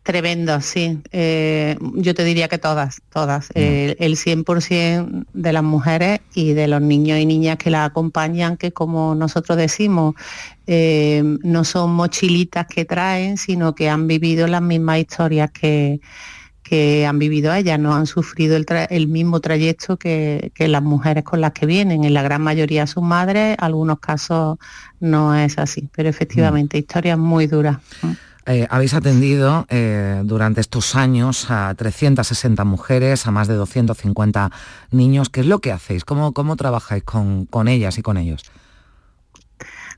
[0.09, 0.97] Tremendo, sí.
[1.11, 3.51] Eh, yo te diría que todas, todas.
[3.53, 8.71] el 100% de las mujeres y de los niños y niñas que la acompañan, que
[8.71, 10.15] como nosotros decimos,
[10.65, 16.01] eh, no son mochilitas que traen, sino que han vivido las mismas historias que,
[16.63, 21.39] que han vivido ellas, no han sufrido el, mismo trayecto que, que, las mujeres con
[21.39, 22.03] las que vienen.
[22.03, 24.57] En la gran mayoría sus madres, algunos casos
[24.99, 27.77] no es así, pero efectivamente, historias muy duras.
[28.51, 34.49] Eh, habéis atendido eh, durante estos años a 360 mujeres, a más de 250
[34.89, 35.29] niños.
[35.29, 36.03] ¿Qué es lo que hacéis?
[36.03, 38.51] ¿Cómo, cómo trabajáis con, ellas y con ellos?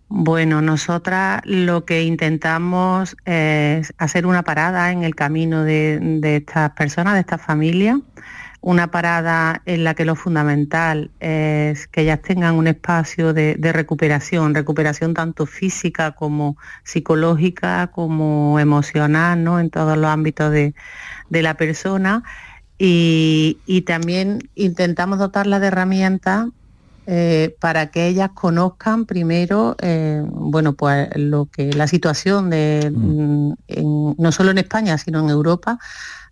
[0.10, 6.72] Bueno, nosotras lo que intentamos es hacer una parada en el camino de, de estas
[6.72, 8.00] personas, de estas familias,
[8.62, 13.74] una parada en la que lo fundamental es que ellas tengan un espacio de, de
[13.74, 19.60] recuperación, recuperación tanto física como psicológica, como emocional, ¿no?
[19.60, 20.76] en todos los ámbitos de,
[21.30, 22.24] de la persona.
[22.78, 26.48] Y, y también intentamos dotarla de herramientas
[27.08, 33.54] eh, para que ellas conozcan primero, eh, bueno, pues lo que la situación de mm,
[33.68, 35.80] en- no solo en España, sino en Europa,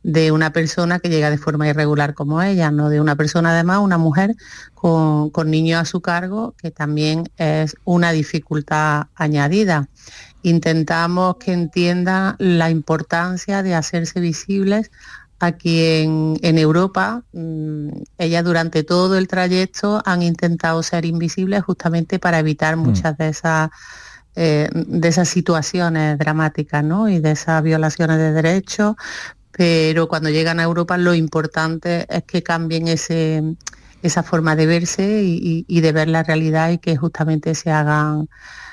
[0.03, 3.79] de una persona que llega de forma irregular como ella, no de una persona además,
[3.79, 4.35] una mujer
[4.73, 9.89] con, con niños a su cargo, que también es una dificultad añadida.
[10.41, 14.89] Intentamos que entiendan la importancia de hacerse visibles
[15.39, 17.23] aquí en, en Europa.
[17.33, 23.29] Mm, Ellas durante todo el trayecto han intentado ser invisibles justamente para evitar muchas de
[23.29, 23.69] esas
[24.35, 27.09] eh, de esas situaciones dramáticas ¿no?
[27.09, 28.95] y de esas violaciones de derechos,
[29.60, 33.43] pero cuando llegan a Europa lo importante es que cambien ese,
[34.01, 38.30] esa forma de verse y, de ver la realidad y que justamente se hagan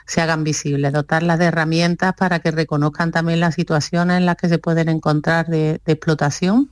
[0.07, 4.49] se hagan visibles, dotarlas de herramientas para que reconozcan también las situaciones en las que
[4.49, 6.70] se pueden encontrar de, de explotación,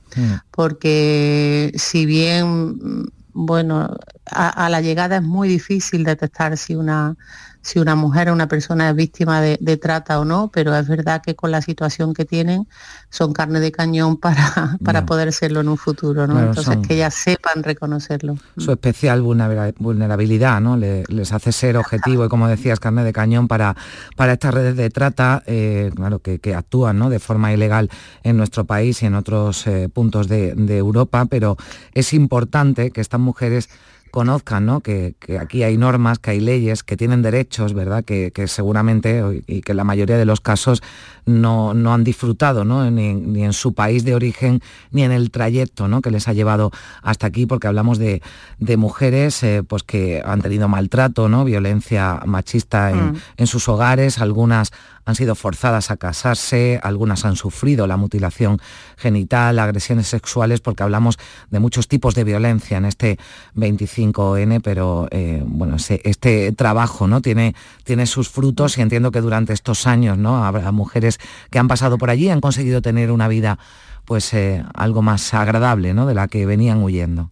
[0.49, 3.97] porque si bien, mm, bueno,
[4.31, 7.15] a, a la llegada es muy difícil detectar si una,
[7.61, 10.87] si una mujer o una persona es víctima de, de trata o no, pero es
[10.87, 12.67] verdad que con la situación que tienen
[13.09, 16.39] son carne de cañón para, para poder serlo en un futuro, ¿no?
[16.39, 18.35] Entonces son- que ellas sepan reconocerlo.
[18.57, 20.77] su especial vulnera- vulnerabilidad, ¿no?
[20.77, 23.75] Le- les hace ser objetivo y como decías, carne de cañón para,
[24.15, 27.09] para estas redes de trata, eh, claro, que, que actúan ¿no?
[27.09, 27.89] de forma ilegal
[28.23, 31.57] en nuestro país y en otros eh, puntos de, de Europa, pero
[31.93, 33.69] es importante que estas mujeres
[34.15, 34.79] conozcan ¿no?
[34.79, 38.03] que, que aquí hay normas, que hay leyes, que tienen derechos, ¿verdad?
[38.03, 40.81] Que, que seguramente y que en la mayoría de los casos
[41.27, 42.89] no, no han disfrutado ¿no?
[42.89, 44.61] Ni, ni en su país de origen
[44.91, 46.01] ni en el trayecto ¿no?
[46.01, 46.71] que les ha llevado
[47.03, 48.21] hasta aquí, porque hablamos de,
[48.57, 51.45] de mujeres eh, pues que han tenido maltrato, ¿no?
[51.45, 53.15] violencia machista en, Mm.
[53.37, 54.71] en sus hogares, algunas
[55.05, 58.59] han sido forzadas a casarse, algunas han sufrido la mutilación
[58.97, 61.17] genital, agresiones sexuales, porque hablamos
[61.51, 63.19] de muchos tipos de violencia en este
[63.55, 67.21] 25N, pero eh, bueno, este trabajo ¿no?
[67.21, 70.43] tiene, tiene sus frutos y entiendo que durante estos años ¿no?
[70.43, 71.19] habrá mujeres
[71.51, 73.59] que han pasado por allí y han conseguido tener una vida
[74.05, 76.05] pues eh, algo más agradable ¿no?
[76.05, 77.31] de la que venían huyendo.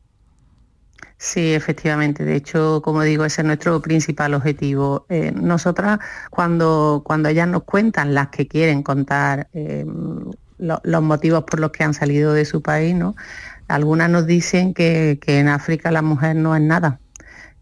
[1.25, 2.25] Sí, efectivamente.
[2.25, 5.05] De hecho, como digo, ese es nuestro principal objetivo.
[5.09, 5.99] Eh, nosotras,
[6.29, 9.47] cuando, cuando ellas nos cuentan, las que quieren contar
[10.57, 13.15] lo- los motivos por los que han salido de su país, ¿no?
[13.67, 16.99] Algunas nos dicen que, que en África la mujer no es nada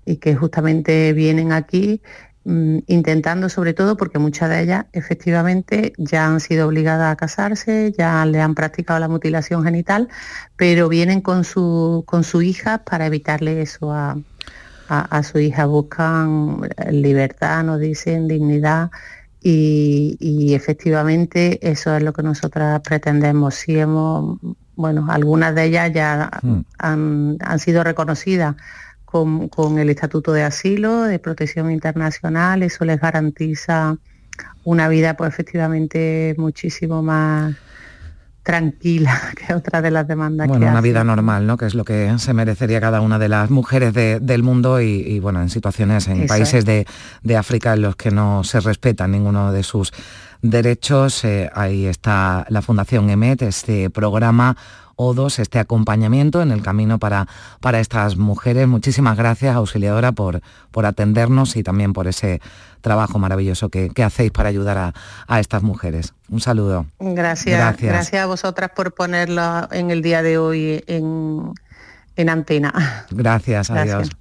[0.05, 2.01] y que justamente vienen aquí
[2.43, 8.25] intentando sobre todo porque muchas de ellas efectivamente ya han sido obligadas a casarse, ya
[8.25, 10.09] le han practicado la mutilación genital,
[10.55, 14.17] pero vienen con su con su hija para evitarle eso a,
[14.89, 18.89] a, a su hija, buscan libertad, nos dicen dignidad
[19.39, 23.55] y, y efectivamente eso es lo que nosotras pretendemos.
[23.55, 24.39] Si hemos,
[24.75, 26.29] bueno, algunas de ellas ya
[26.79, 28.55] han, han sido reconocidas
[29.11, 33.97] con, con el Estatuto de Asilo, de Protección Internacional, eso les garantiza
[34.63, 37.53] una vida pues efectivamente muchísimo más
[38.43, 41.57] tranquila que otras de las demandas Bueno, que una vida normal, ¿no?
[41.57, 44.85] Que es lo que se merecería cada una de las mujeres de- del mundo y,
[45.05, 46.65] y, bueno, en situaciones, en Eso países es.
[46.65, 46.87] de,
[47.21, 49.91] de África en los que no se respetan ninguno de sus
[50.41, 51.23] derechos.
[51.23, 54.57] eh, ahí está la Fundación EMET, este programa
[55.01, 57.27] O2, este acompañamiento en el camino para,
[57.59, 58.67] para estas mujeres.
[58.67, 60.41] Muchísimas gracias, auxiliadora, por,
[60.71, 62.41] por atendernos y también por ese
[62.81, 64.93] trabajo maravilloso que, que hacéis para ayudar a,
[65.27, 66.13] a estas mujeres.
[66.29, 66.85] Un saludo.
[66.99, 67.91] Gracias, Gracias.
[67.91, 71.53] gracias, a vosotras por ponerlo en el día de hoy en,
[72.15, 73.05] en antena.
[73.11, 73.95] Gracias, Gracias.
[73.95, 74.20] adiós.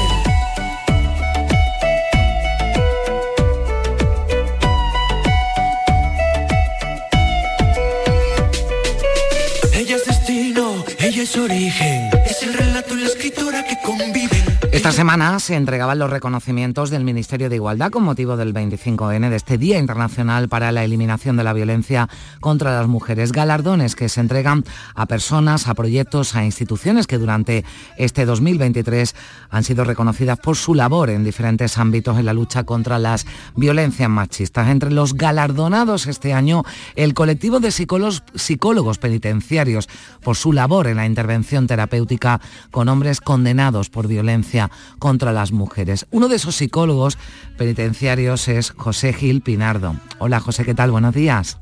[11.21, 14.50] Es origen, es el relato y la escritura que conviven.
[14.81, 19.35] Esta semana se entregaban los reconocimientos del Ministerio de Igualdad con motivo del 25N de
[19.35, 22.09] este Día Internacional para la Eliminación de la Violencia
[22.39, 23.31] contra las Mujeres.
[23.31, 24.65] Galardones que se entregan
[24.95, 27.63] a personas, a proyectos, a instituciones que durante
[27.95, 29.13] este 2023
[29.51, 34.09] han sido reconocidas por su labor en diferentes ámbitos en la lucha contra las violencias
[34.09, 34.67] machistas.
[34.67, 36.63] Entre los galardonados este año,
[36.95, 39.87] el colectivo de psicólogos, psicólogos penitenciarios
[40.23, 46.07] por su labor en la intervención terapéutica con hombres condenados por violencia contra las mujeres.
[46.11, 47.17] Uno de esos psicólogos
[47.57, 49.95] penitenciarios es José Gil Pinardo.
[50.19, 50.91] Hola José, ¿qué tal?
[50.91, 51.59] Buenos días.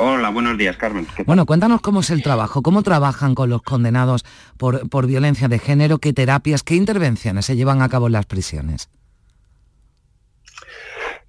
[0.00, 1.08] Hola, buenos días, Carmen.
[1.26, 4.24] Bueno, cuéntanos cómo es el trabajo, cómo trabajan con los condenados
[4.56, 8.26] por, por violencia de género, qué terapias, qué intervenciones se llevan a cabo en las
[8.26, 8.90] prisiones.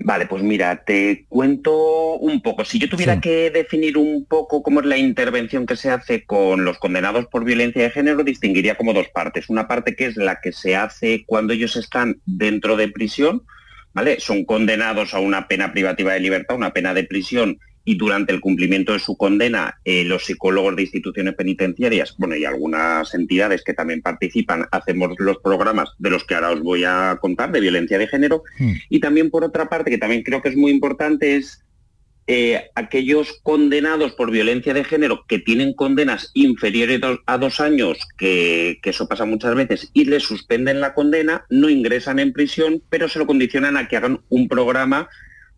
[0.02, 2.64] Vale, pues mira, te cuento un poco.
[2.64, 3.22] Si yo tuviera Sí.
[3.22, 7.44] que definir un poco cómo es la intervención que se hace con los condenados por
[7.44, 9.50] violencia de género, distinguiría como dos partes.
[9.50, 13.44] Una parte que es la que se hace cuando ellos están dentro de prisión,
[13.94, 14.22] ¿vale?
[14.22, 18.40] Son condenados a una pena privativa de libertad, una pena de prisión, y durante el
[18.40, 23.74] cumplimiento de su condena, eh, los psicólogos de instituciones penitenciarias, bueno, y algunas entidades que
[23.74, 27.98] también participan, hacemos los programas de los que ahora os voy a contar, de violencia
[27.98, 28.44] de género,
[28.90, 31.66] y también por otra parte, que también creo que es muy importante, es
[32.28, 38.78] eh, aquellos condenados por violencia de género que tienen condenas inferiores a dos años, que,
[38.84, 43.10] que eso pasa muchas veces, y les suspenden la condena, no ingresan en prisión, pero
[43.10, 45.10] se lo condicionan a que hagan un programa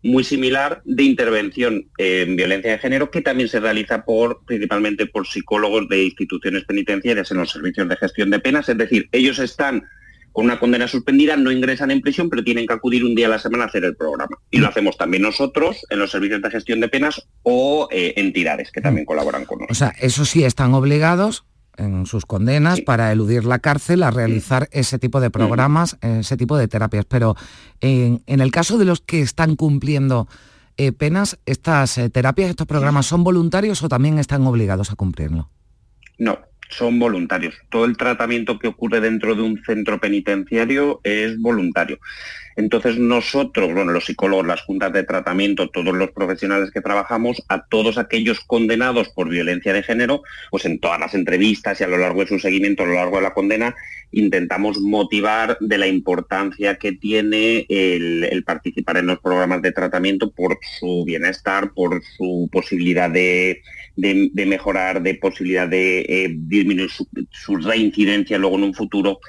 [0.02, 5.26] muy similar de intervención en violencia de género que también se realiza por principalmente por
[5.26, 9.84] psicólogos de instituciones penitenciarias en los servicios de gestión de penas, es decir, ellos están
[10.32, 13.30] con una condena suspendida, no ingresan en prisión, pero tienen que acudir un día a
[13.30, 14.38] la semana a hacer el programa.
[14.50, 18.72] Y lo hacemos también nosotros en los servicios de gestión de penas o eh, entidades
[18.72, 19.76] que también colaboran con nosotros.
[19.76, 21.44] O sea, eso sí están obligados
[21.76, 26.56] en sus condenas para eludir la cárcel a realizar ese tipo de programas, ese tipo
[26.56, 27.04] de terapias.
[27.04, 27.36] Pero
[27.80, 30.28] en, en el caso de los que están cumpliendo
[30.76, 35.50] eh, penas, ¿estas eh, terapias, estos programas son voluntarios o también están obligados a cumplirlo?
[36.18, 36.38] No,
[36.70, 37.54] son voluntarios.
[37.70, 41.98] Todo el tratamiento que ocurre dentro de un centro penitenciario es voluntario.
[42.56, 47.64] Entonces nosotros, bueno, los psicólogos, las juntas de tratamiento, todos los profesionales que trabajamos, a
[47.66, 51.98] todos aquellos condenados por violencia de género, pues en todas las entrevistas y a lo
[51.98, 53.74] largo de su seguimiento, a lo largo de la condena,
[54.12, 60.58] intentamos motivar de la importancia que tiene el, participar en los programas de tratamiento por
[60.78, 63.62] su bienestar, por su posibilidad de,
[63.96, 69.20] mejorar, de posibilidad de eh, disminuir su, su reincidencia luego en un futuro.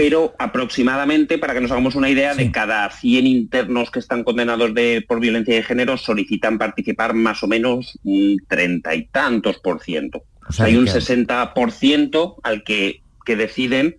[0.00, 4.72] Pero aproximadamente, para que nos hagamos una idea, de cada 100 internos que están condenados
[4.72, 9.82] de, por violencia de género solicitan participar más o menos un treinta y tantos por
[9.82, 10.22] ciento.
[10.48, 13.96] O sea, hay un que- 60% al que, que deciden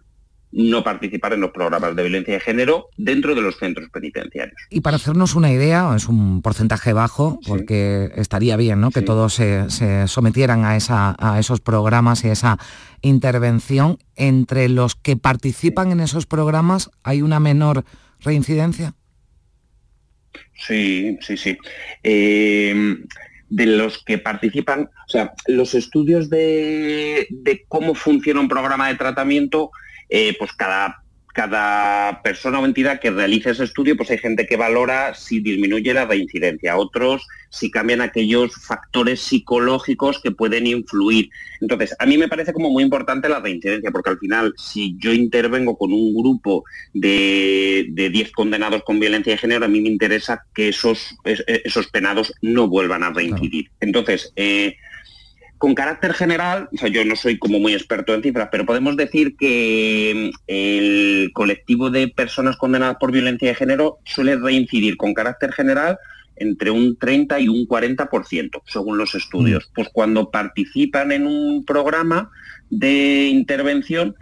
[0.51, 4.57] no participar en los programas de violencia de género dentro de los centros penitenciarios.
[4.69, 8.91] Y para hacernos una idea, es un porcentaje bajo, porque estaría bien ¿no?
[8.91, 12.57] que todos se, se sometieran a, esa, a esos programas y a esa
[13.01, 13.97] intervención.
[14.15, 17.85] Entre los que participan en esos programas, ¿hay una menor
[18.19, 18.93] reincidencia?
[20.53, 21.57] Sí, sí, sí.
[22.03, 22.97] Eh,
[23.49, 28.95] de los que participan, o sea, los estudios de, de cómo funciona un programa de
[28.95, 29.71] tratamiento,
[30.11, 31.01] eh, pues cada,
[31.33, 35.93] cada persona o entidad que realice ese estudio, pues hay gente que valora si disminuye
[35.93, 41.29] la reincidencia, otros si cambian aquellos factores psicológicos que pueden influir.
[41.61, 45.13] Entonces, a mí me parece como muy importante la reincidencia, porque al final, si yo
[45.13, 49.89] intervengo con un grupo de, de 10 condenados con violencia de género, a mí me
[49.89, 53.69] interesa que esos, es- esos penados no vuelvan a reincidir.
[53.79, 54.75] Entonces, eh,
[55.61, 58.97] con carácter general, o sea, yo no soy como muy experto en cifras, pero podemos
[58.97, 65.13] decir que mm, el colectivo de personas condenadas por violencia de género suele reincidir con
[65.13, 65.99] carácter general
[66.35, 69.69] entre un 30 y un 40%, según los estudios.
[69.75, 72.31] Pues cuando participan en un programa
[72.71, 74.15] de intervención,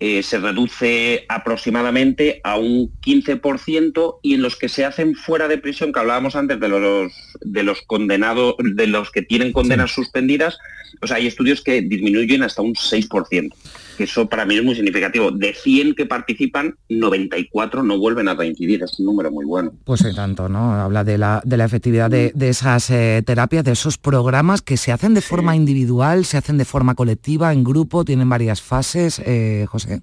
[0.00, 5.58] eh, se reduce aproximadamente a un 15% y en los que se hacen fuera de
[5.58, 10.58] prisión, que hablábamos antes de los, de los condenados, de los que tienen condenas suspendidas,
[11.00, 13.52] o sea, hay estudios que disminuyen hasta un 6%,
[13.98, 15.32] que eso para mí es muy significativo.
[15.32, 19.72] De 100 que participan, 94 no vuelven a reincidir, es un número muy bueno.
[19.84, 20.72] Pues hay tanto, ¿no?
[20.72, 24.92] Habla de la, de la efectividad de, esas eh, terapias, de esos programas que se
[24.92, 29.66] hacen de forma individual, se hacen de forma colectiva, en grupo, tienen varias fases, eh,
[29.68, 30.00] José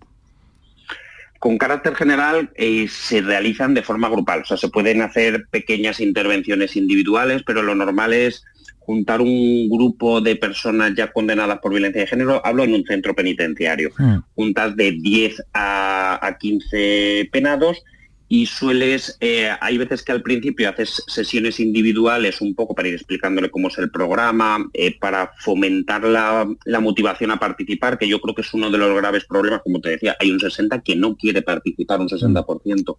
[1.38, 6.00] con carácter general eh, se realizan de forma grupal, o sea, se pueden hacer pequeñas
[6.00, 8.44] intervenciones individuales, pero lo normal es
[8.86, 13.16] juntar un grupo de personas ya condenadas por violencia de género, hablo en un centro
[13.16, 14.18] penitenciario, hmm.
[14.36, 17.84] juntas de 10 a, a 15 penados
[18.28, 22.96] y sueles, eh, hay veces que al principio haces sesiones individuales un poco para ir
[22.96, 26.48] explicándole cómo es el programa, eh, para fomentar la,
[26.82, 29.90] motivación a participar, que yo creo que es uno de los graves problemas, como te
[29.90, 32.96] decía, hay un 60 que no quiere participar, un 60%.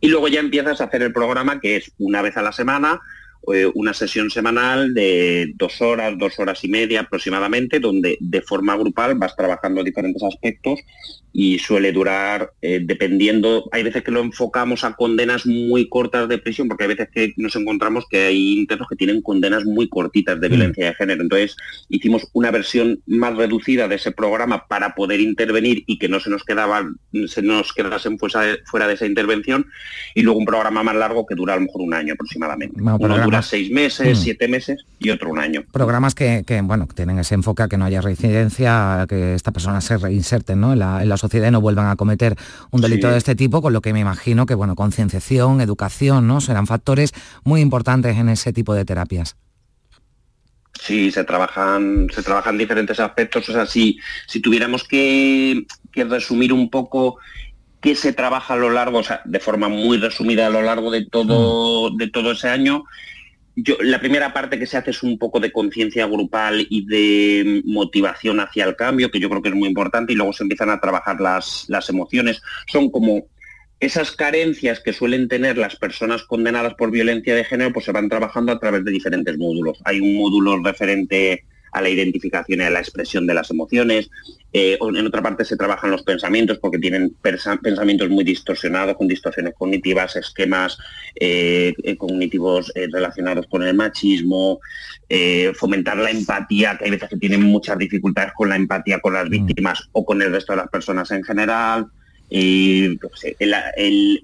[0.00, 3.00] Y luego ya empiezas a hacer el programa que es una vez a la semana,
[3.52, 8.76] eh, una sesión semanal de dos horas, dos horas y media aproximadamente, donde de forma
[8.76, 10.80] grupal vas trabajando diferentes aspectos
[11.32, 16.38] y suele durar, eh, dependiendo, hay veces que lo enfocamos a condenas muy cortas de
[16.38, 20.38] prisión, porque hay veces que nos encontramos que hay internos que tienen condenas muy cortitas
[20.40, 20.52] de mm.
[20.52, 21.22] violencia de género.
[21.22, 21.56] Entonces
[21.88, 26.28] hicimos una versión más reducida de ese programa para poder intervenir y que no se
[26.28, 26.86] nos quedaba,
[27.26, 29.66] se nos quedasen fuera de, esa intervención,
[30.14, 32.78] y luego un programa más largo que dura a lo mejor un año aproximadamente.
[33.32, 34.22] Dura seis meses, mm.
[34.22, 35.64] siete meses y otro un año.
[35.72, 39.96] Programas que, bueno, tienen ese enfoque a que no haya reincidencia, que esta persona se
[39.96, 40.72] reinserten ¿no?
[40.72, 42.36] en, la, en la sociedad y no vuelvan a cometer
[42.70, 46.40] un delito de este tipo, con lo que me imagino que, bueno, concienciación, educación, ¿no?
[46.40, 47.12] Serán factores
[47.44, 49.36] muy importantes en ese tipo de terapias.
[50.80, 53.48] Sí, se trabajan, se trabajan diferentes aspectos.
[53.48, 55.64] O sea, si, si tuviéramos que,
[55.94, 57.18] resumir un poco
[57.80, 60.90] qué se trabaja a lo largo, o sea, de forma muy resumida a lo largo
[60.90, 61.96] de todo, mm.
[61.98, 62.84] de todo ese año,
[63.54, 68.40] la primera parte que se hace es un poco de conciencia grupal y de motivación
[68.40, 70.80] hacia el cambio, que yo creo que es muy importante, y luego se empiezan a
[70.80, 72.40] trabajar las, las emociones.
[72.66, 73.26] Son como
[73.78, 78.08] esas carencias que suelen tener las personas condenadas por violencia de género, pues se van
[78.08, 79.80] trabajando a través de diferentes módulos.
[79.84, 84.10] Hay un módulo referente a la identificación y a la expresión de las emociones.
[84.52, 89.54] Eh, en otra parte se trabajan los pensamientos porque tienen pensamientos muy distorsionados, con distorsiones
[89.54, 90.78] cognitivas, esquemas
[91.14, 94.60] eh, eh, cognitivos relacionados con el machismo,
[95.54, 99.26] fomentar la empatía, que hay veces que tienen muchas dificultades con la empatía con las
[99.26, 99.30] mm.
[99.30, 101.86] víctimas o con el resto de las personas en general.
[102.30, 102.98] Y,
[103.38, 104.20] el,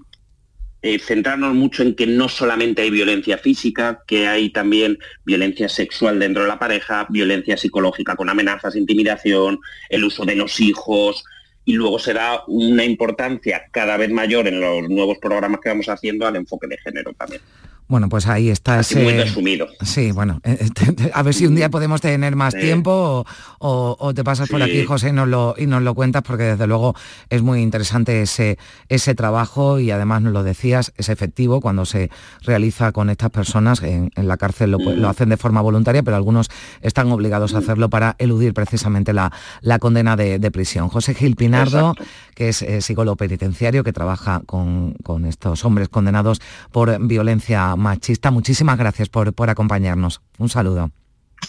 [0.81, 6.19] eh, centrarnos mucho en que no solamente hay violencia física, que hay también violencia sexual
[6.19, 9.59] dentro de la pareja, violencia psicológica con amenazas, intimidación,
[9.89, 11.25] el uso de los hijos,
[11.65, 16.25] y luego será una importancia cada vez mayor en los nuevos programas que vamos haciendo
[16.25, 17.41] al enfoque de género también.
[17.89, 19.01] Bueno, pues ahí está ese...
[19.01, 19.67] Muy resumido.
[19.81, 23.25] Sí, bueno, eh, eh, a ver si un día podemos tener más tiempo
[23.57, 26.67] o, te pasas por aquí, José, y nos, lo, y nos lo cuentas, porque desde
[26.67, 26.93] luego
[27.31, 28.59] es muy interesante ese,
[28.89, 32.11] ese trabajo y además nos lo decías, es efectivo cuando se
[32.43, 33.81] realiza con estas personas.
[33.81, 35.05] En, la cárcel lo, mm.
[35.05, 37.63] hacen de forma voluntaria, pero algunos están obligados a mm.
[37.63, 40.89] hacerlo para eludir precisamente la, la condena de, prisión.
[40.89, 41.95] José Gil Pinardo,
[42.35, 46.39] que es eh, psicólogo penitenciario, que trabaja con, con estos hombres condenados
[46.71, 48.31] por violencia machista.
[48.31, 50.21] Muchísimas gracias por, por acompañarnos.
[50.37, 50.91] Un saludo.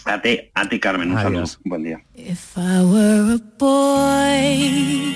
[0.05, 1.45] A ti, a ti Carmen, un saludo.
[1.65, 2.01] Buen día.
[2.15, 5.15] If I were a boy,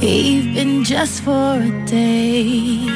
[0.00, 2.86] even just for a day,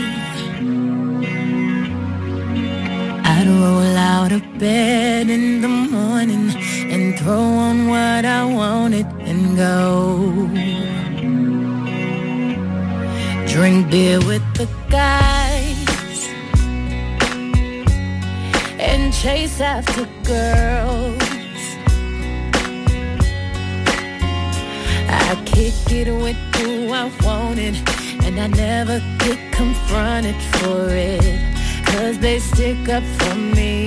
[3.24, 6.50] I'd roll out of bed in the morning
[6.90, 10.50] and throw on what I wanted and go.
[13.46, 15.85] Drink beer with the guys
[18.86, 21.22] and chase after girls.
[25.08, 27.76] I kick it with who I wanted,
[28.24, 31.40] and I never get confronted for it.
[31.86, 33.84] Cause they stick up for me.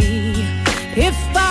[0.95, 1.49] If I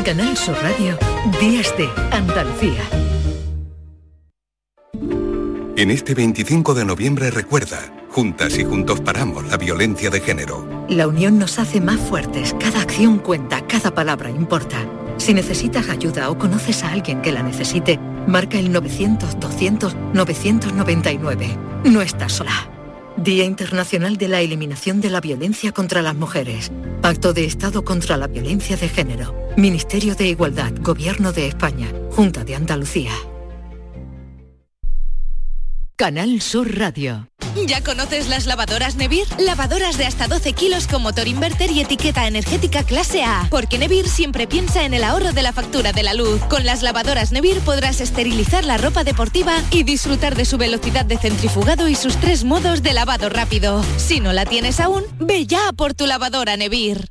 [0.00, 0.96] En Canal Sur Radio,
[1.42, 2.80] Días de Andalucía.
[5.76, 10.66] En este 25 de noviembre recuerda, juntas y juntos paramos la violencia de género.
[10.88, 14.78] La unión nos hace más fuertes, cada acción cuenta, cada palabra importa.
[15.18, 21.58] Si necesitas ayuda o conoces a alguien que la necesite, marca el 900-200-999.
[21.84, 22.70] No estás sola.
[23.18, 26.72] Día Internacional de la Eliminación de la Violencia contra las Mujeres.
[27.02, 29.49] Pacto de Estado contra la Violencia de Género.
[29.60, 33.12] Ministerio de Igualdad, Gobierno de España, Junta de Andalucía.
[35.96, 37.28] Canal Sur Radio.
[37.66, 39.26] ¿Ya conoces las lavadoras Nevir?
[39.38, 43.48] Lavadoras de hasta 12 kilos con motor inverter y etiqueta energética clase A.
[43.50, 46.40] Porque Nevir siempre piensa en el ahorro de la factura de la luz.
[46.48, 51.18] Con las lavadoras Nevir podrás esterilizar la ropa deportiva y disfrutar de su velocidad de
[51.18, 53.84] centrifugado y sus tres modos de lavado rápido.
[53.98, 57.10] Si no la tienes aún, ve ya por tu lavadora Nevir.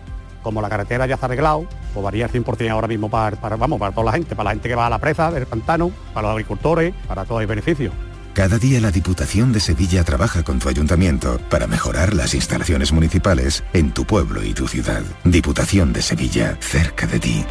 [0.41, 3.79] Como la carretera ya está arreglado, pues varía el 100% ahora mismo para, para, vamos,
[3.79, 6.27] para toda la gente, para la gente que va a la presa del pantano, para
[6.27, 7.91] los agricultores, para todo el beneficio.
[8.33, 13.61] Cada día la Diputación de Sevilla trabaja con tu ayuntamiento para mejorar las instalaciones municipales
[13.73, 15.03] en tu pueblo y tu ciudad.
[15.25, 17.45] Diputación de Sevilla, cerca de ti.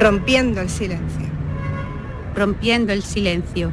[0.00, 1.26] Rompiendo el silencio.
[2.34, 3.70] Rompiendo el silencio.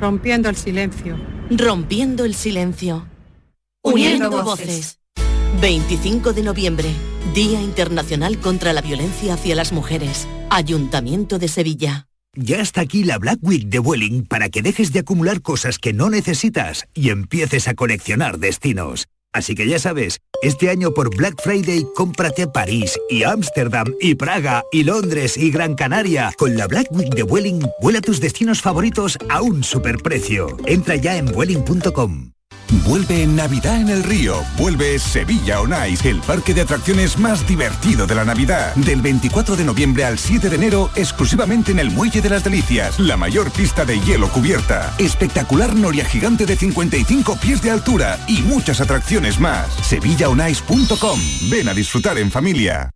[0.00, 1.16] Rompiendo el silencio.
[1.50, 3.06] Rompiendo el silencio.
[3.82, 4.98] Uniendo, voces.
[5.60, 6.88] 25 de noviembre,
[7.34, 10.28] Día Internacional contra la Violencia hacia las Mujeres.
[10.50, 12.06] Ayuntamiento de Sevilla.
[12.34, 15.94] Ya está aquí la Black Week de Vueling para que dejes de acumular cosas que
[15.94, 19.08] no necesitas y empieces a coleccionar destinos.
[19.32, 24.62] Así que ya sabes, este año por Black Friday cómprate París y Ámsterdam y Praga
[24.70, 26.32] y Londres y Gran Canaria.
[26.36, 30.56] Con la Black Week de Vueling, vuela tus destinos favoritos a un superprecio.
[30.66, 32.35] Entra ya en vueling.com.
[32.84, 34.42] Vuelve Navidad en el Río.
[34.56, 38.74] Vuelve Sevilla On Ice, el parque de atracciones más divertido de la Navidad.
[38.74, 42.98] Del 24 de noviembre al 7 de enero, exclusivamente en el Muelle de las Delicias,
[42.98, 44.94] la mayor pista de hielo cubierta.
[44.98, 49.68] Espectacular noria gigante de 55 pies de altura y muchas atracciones más.
[49.82, 51.20] SevillaOnIce.com.
[51.50, 52.95] Ven a disfrutar en familia.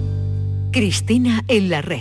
[0.71, 1.99] Cristina en la red.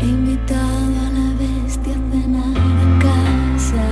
[0.00, 3.84] He invitado a la bestia a cenar a casa.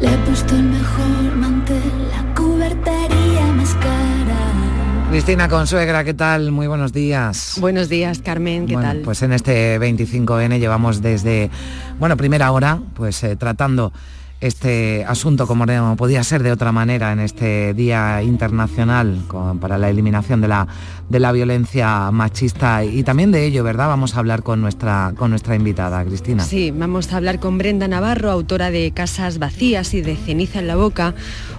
[0.00, 5.10] Le he puesto el mejor mantel, la cubertería más cara.
[5.10, 6.50] Cristina Consuegra, ¿qué tal?
[6.50, 7.56] Muy buenos días.
[7.60, 9.02] Buenos días, Carmen, ¿qué bueno, tal?
[9.02, 11.50] Pues en este 25N llevamos desde,
[12.00, 13.92] bueno, primera hora, pues eh, tratando
[14.40, 15.66] este asunto como
[15.96, 19.22] podía ser de otra manera en este Día Internacional
[19.60, 20.66] para la eliminación de la,
[21.10, 23.88] de la violencia machista y también de ello, ¿verdad?
[23.88, 26.44] Vamos a hablar con nuestra, con nuestra invitada, Cristina.
[26.44, 30.68] Sí, vamos a hablar con Brenda Navarro, autora de Casas Vacías y de Ceniza en
[30.68, 31.14] la Boca,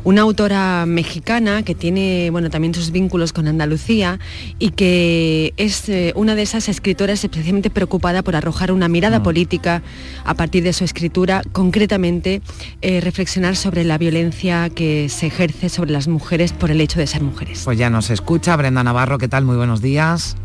[0.06, 4.20] una autora mexicana que tiene bueno, también sus vínculos con Andalucía
[4.58, 9.24] y que es eh, una de esas escritoras especialmente preocupada por arrojar una mirada mm.
[9.24, 9.84] política
[10.24, 12.42] a partir de su escritura, concretamente
[12.82, 17.08] eh, reflexionar sobre la violencia que se ejerce sobre las mujeres por el hecho de
[17.08, 17.64] ser mujeres.
[17.66, 19.41] Pues ya nos escucha Brenda Navarro, ¿qué tal?
[19.44, 20.36] Muy buenos días.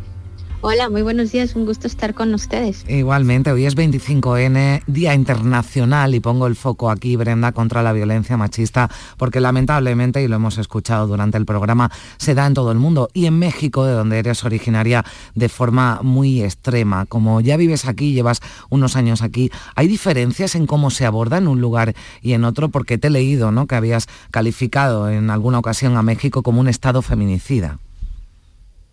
[0.63, 2.85] Hola, muy buenos días, un gusto estar con ustedes.
[2.89, 8.37] Igualmente, hoy es 25N, Día Internacional, y pongo el foco aquí, Brenda, contra la violencia
[8.37, 12.79] machista, porque lamentablemente, y lo hemos escuchado durante el programa, se da en todo el
[12.79, 17.05] mundo, y en México, de donde eres originaria, de forma muy extrema.
[17.07, 18.41] Como ya vives aquí, llevas
[18.71, 22.71] unos años aquí, ¿hay diferencias en cómo se aborda en un lugar y en otro?
[22.71, 26.69] Porque te he leído, ¿no?, que habías calificado en alguna ocasión a México como un
[26.69, 27.79] estado feminicida.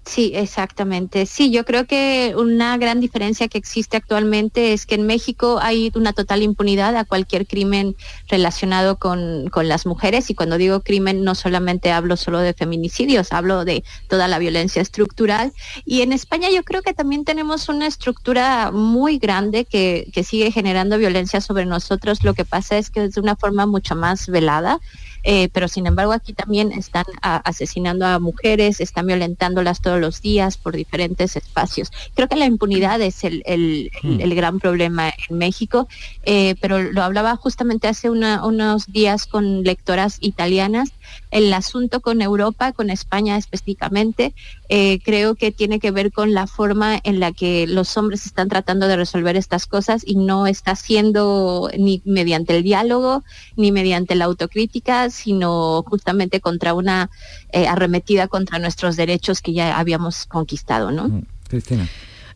[0.05, 1.25] Sí, exactamente.
[1.25, 5.93] Sí, yo creo que una gran diferencia que existe actualmente es que en México hay
[5.95, 7.95] una total impunidad a cualquier crimen
[8.27, 13.31] relacionado con, con, las mujeres y cuando digo crimen no solamente hablo solo de feminicidios,
[13.31, 15.53] hablo de toda la violencia estructural.
[15.85, 20.51] Y en España yo creo que también tenemos una estructura muy grande que, que sigue
[20.51, 22.25] generando violencia sobre nosotros.
[22.25, 24.81] Lo que pasa es que es de una forma mucho más velada
[25.23, 30.57] eh, pero sin embargo aquí también están asesinando a mujeres, están violentándolas todos los días
[30.57, 31.91] por diferentes espacios.
[32.13, 34.29] Creo que la impunidad es el, el, hmm.
[34.35, 35.87] gran problema en México,
[36.23, 40.91] eh, pero lo hablaba justamente hace unos días con lectoras italianas
[41.31, 44.33] el asunto con Europa, con España específicamente,
[44.69, 48.49] eh, creo que tiene que ver con la forma en la que los hombres están
[48.49, 53.23] tratando de resolver estas cosas y no está siendo ni mediante el diálogo
[53.55, 57.09] ni mediante la autocrítica, sino justamente contra una
[57.51, 61.09] eh, arremetida contra nuestros derechos que ya habíamos conquistado, ¿no?
[61.09, 61.87] Mm, Cristina.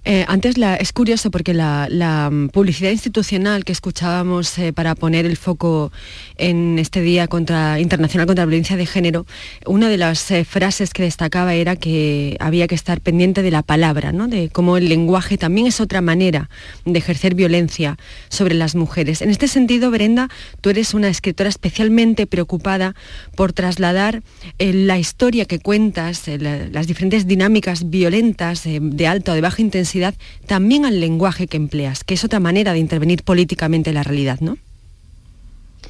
[0.09, 5.35] Eh, antes es curioso porque la, mm, publicidad institucional que escuchábamos eh, para poner el
[5.35, 5.91] foco
[6.37, 9.25] en este Día contra, Internacional contra la Violencia de Género,
[9.65, 13.63] una de las eh, frases que destacaba era que había que estar pendiente de la
[13.63, 16.49] palabra, de cómo el lenguaje también es otra manera
[16.85, 17.97] de ejercer violencia
[18.29, 19.21] sobre las mujeres.
[19.21, 20.29] En este sentido, Brenda,
[20.61, 22.95] tú eres una escritora especialmente preocupada
[23.35, 24.23] por trasladar
[24.57, 29.96] la historia que cuentas, las diferentes dinámicas violentas de alta o de baja intensidad,
[30.45, 34.39] también al lenguaje que empleas, que es otra manera de intervenir políticamente en la realidad,
[34.39, 34.57] ¿no?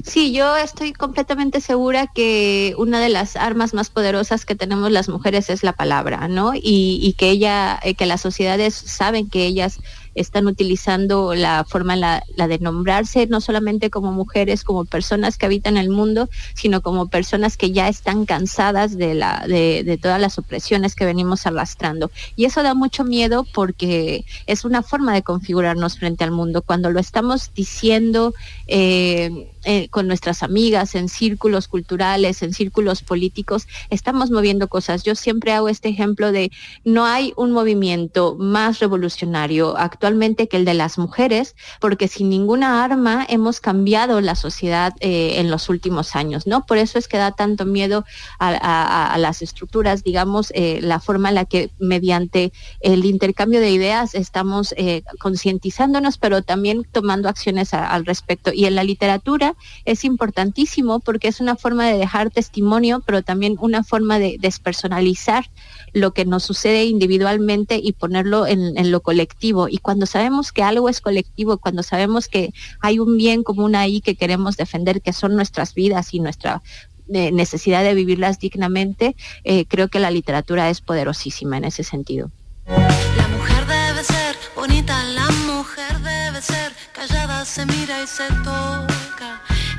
[0.05, 5.09] Sí, yo estoy completamente segura que una de las armas más poderosas que tenemos las
[5.09, 6.51] mujeres es la palabra, ¿no?
[6.53, 9.79] Y, que ella, eh, que las sociedades saben que ellas
[10.17, 15.77] están utilizando la forma, la, de nombrarse, no solamente como mujeres, como personas que habitan
[15.77, 20.95] el mundo, sino como personas que ya están cansadas de, la, de, todas las opresiones
[20.95, 22.11] que venimos arrastrando.
[22.35, 26.61] Y eso da mucho miedo porque es una forma de configurarnos frente al mundo.
[26.61, 28.33] Cuando lo estamos diciendo
[28.67, 35.03] eh, eh, con nuestras amigas, en círculos culturales, en círculos políticos, estamos moviendo cosas.
[35.03, 36.53] Yo siempre hago este ejemplo de
[36.85, 40.17] no hay un movimiento más revolucionario actual
[40.49, 45.51] que el de las mujeres, porque sin ninguna arma hemos cambiado la sociedad eh, en
[45.51, 46.65] los últimos años, ¿no?
[46.65, 48.05] Por eso es que da tanto miedo
[48.39, 54.15] a, las estructuras, digamos, eh, la forma en la que mediante el intercambio de ideas
[54.15, 54.73] estamos
[55.19, 58.53] concientizándonos, pero también tomando acciones al respecto.
[58.53, 63.55] Y en la literatura es importantísimo porque es una forma de dejar testimonio, pero también
[63.59, 65.45] una forma de despersonalizar
[65.93, 69.67] lo que nos sucede individualmente y ponerlo en, lo colectivo.
[69.69, 74.01] Y cuando sabemos que algo es colectivo, cuando sabemos que hay un bien común ahí
[74.01, 76.61] que queremos defender, que son nuestras vidas y nuestra
[77.09, 82.31] eh, necesidad de vivirlas dignamente, eh, creo que la literatura es poderosísima en ese sentido.
[82.67, 88.27] La mujer debe ser bonita, la mujer debe ser callada, se mira y se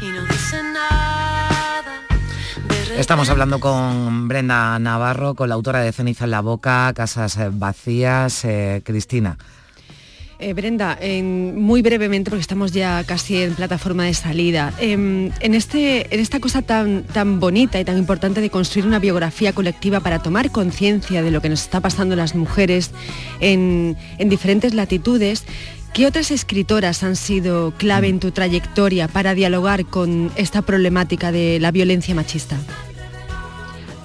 [0.01, 2.03] y no dice nada.
[2.97, 8.45] Estamos hablando con Brenda Navarro, con la autora de Ceniza en la Boca, Casas Vacías,
[8.45, 9.39] eh, Cristina.
[10.41, 16.15] Eh, Brenda, muy brevemente, porque estamos ya casi en plataforma de salida, em, en, este,
[16.15, 20.21] en esta cosa tan, tan bonita y tan importante de construir una biografía colectiva para
[20.21, 22.93] tomar conciencia de lo que nos está pasando a las mujeres
[23.41, 25.45] en, en diferentes latitudes,
[25.93, 31.59] ¿Qué otras escritoras han sido clave en tu trayectoria para dialogar con esta problemática de
[31.61, 32.57] la violencia machista?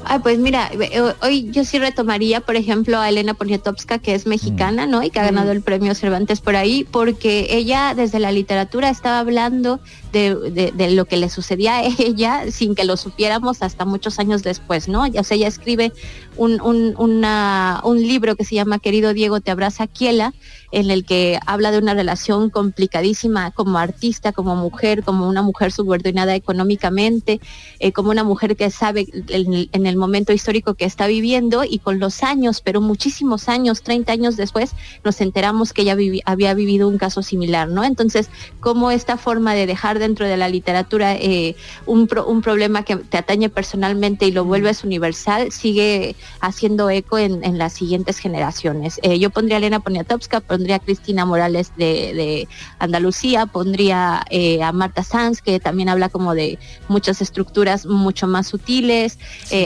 [0.05, 4.25] Ah, pues mira, eh, hoy yo sí retomaría, por ejemplo, a Elena Poniatowska, que es
[4.25, 5.01] mexicana, ¿no?
[5.01, 9.19] Y que ha ganado el premio Cervantes por ahí, porque ella desde la literatura estaba
[9.19, 9.79] hablando
[10.14, 14.88] de, lo que le sucedía a ella sin que lo supiéramos hasta muchos años después,
[14.88, 15.03] ¿no?
[15.03, 15.91] O sea, ella escribe
[16.38, 20.34] un, un, libro que se llama Querido Diego, te abraza Kiela,
[20.72, 25.72] en el que habla de una relación complicadísima como artista, como mujer, como una mujer
[25.72, 27.39] subordinada económicamente,
[27.80, 31.99] eh, como una mujer que sabe en, el momento histórico que está viviendo y con
[31.99, 34.72] los años, pero muchísimos años, 30 años después,
[35.03, 35.95] nos enteramos que ella
[36.26, 37.84] había vivido un caso similar, ¿no?
[37.84, 42.97] Entonces, como esta forma de dejar dentro de la literatura eh, un, un problema que
[42.97, 48.99] te atañe personalmente y lo vuelves universal, sigue haciendo eco en, las siguientes generaciones.
[49.04, 52.47] Eh, yo pondría a Elena Poniatowska, pondría a Cristina Morales de,
[52.80, 58.47] Andalucía, pondría eh, a Marta Sanz, que también habla como de muchas estructuras mucho más
[58.47, 59.20] sutiles.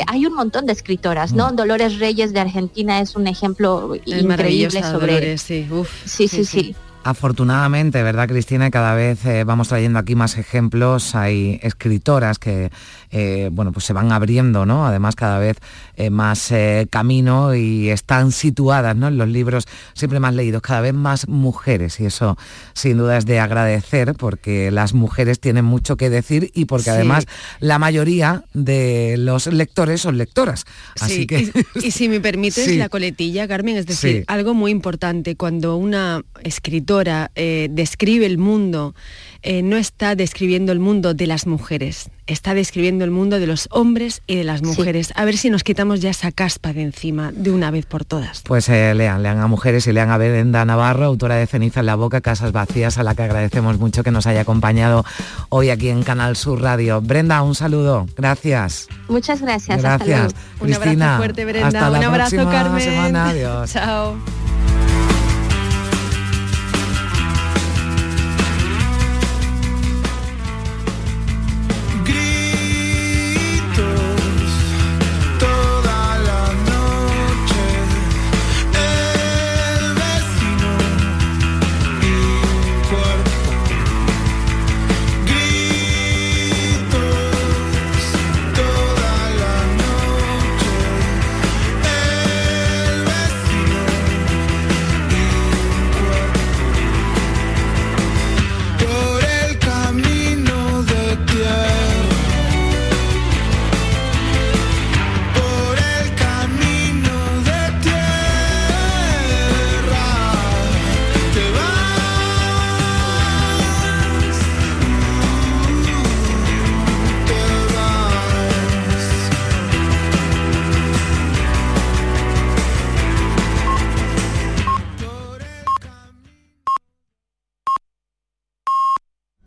[0.08, 1.52] hay un montón de escritoras, ¿no?
[1.52, 1.56] Mm.
[1.56, 5.38] Dolores Reyes de Argentina es un ejemplo increíble sobre...
[5.38, 6.46] sí, sí, sí.
[6.46, 6.76] sí
[7.08, 8.70] afortunadamente, ¿verdad, Cristina?
[8.70, 11.16] Cada vez eh, vamos trayendo aquí más ejemplos.
[11.16, 12.70] Hay escritoras que,
[13.12, 14.86] eh, bueno, pues se van abriendo, ¿no?
[14.86, 15.58] Además, cada vez
[15.96, 16.54] eh, más
[16.90, 19.08] camino y están situadas, ¿no?
[19.08, 22.00] En los libros siempre más leídos, cada vez más mujeres.
[22.00, 22.38] Y eso,
[22.74, 27.26] sin duda, es de agradecer porque las mujeres tienen mucho que decir y porque además
[27.60, 30.66] la mayoría de los lectores son lectoras.
[31.00, 31.52] Así que...
[31.82, 37.32] Y, si me permites la coletilla, Carmen, es decir, algo muy importante cuando una escritora
[37.36, 38.96] eh, describe el mundo
[39.44, 43.68] eh, no está describiendo el mundo de las mujeres, está describiendo el mundo de los
[43.72, 45.14] hombres y de las mujeres.
[45.16, 48.42] A ver si nos quitamos ya esa caspa de encima de una vez por todas.
[48.44, 51.86] Pues eh, lean, lean a mujeres y lean a Brenda Navarro, autora de Ceniza en
[51.86, 55.06] la Boca, Casas Vacías, a la que agradecemos mucho que nos haya acompañado
[55.50, 57.02] hoy aquí en Canal Sur Radio.
[57.02, 58.08] Brenda, un saludo.
[58.16, 58.88] Gracias.
[59.08, 59.82] Muchas gracias.
[59.82, 60.34] Gracias.
[60.60, 61.68] Un abrazo fuerte, Brenda.
[61.68, 62.82] Hasta un la abrazo, próxima Carmen.
[62.82, 63.30] semana.
[63.30, 63.72] Adiós.
[63.72, 64.47] Chao.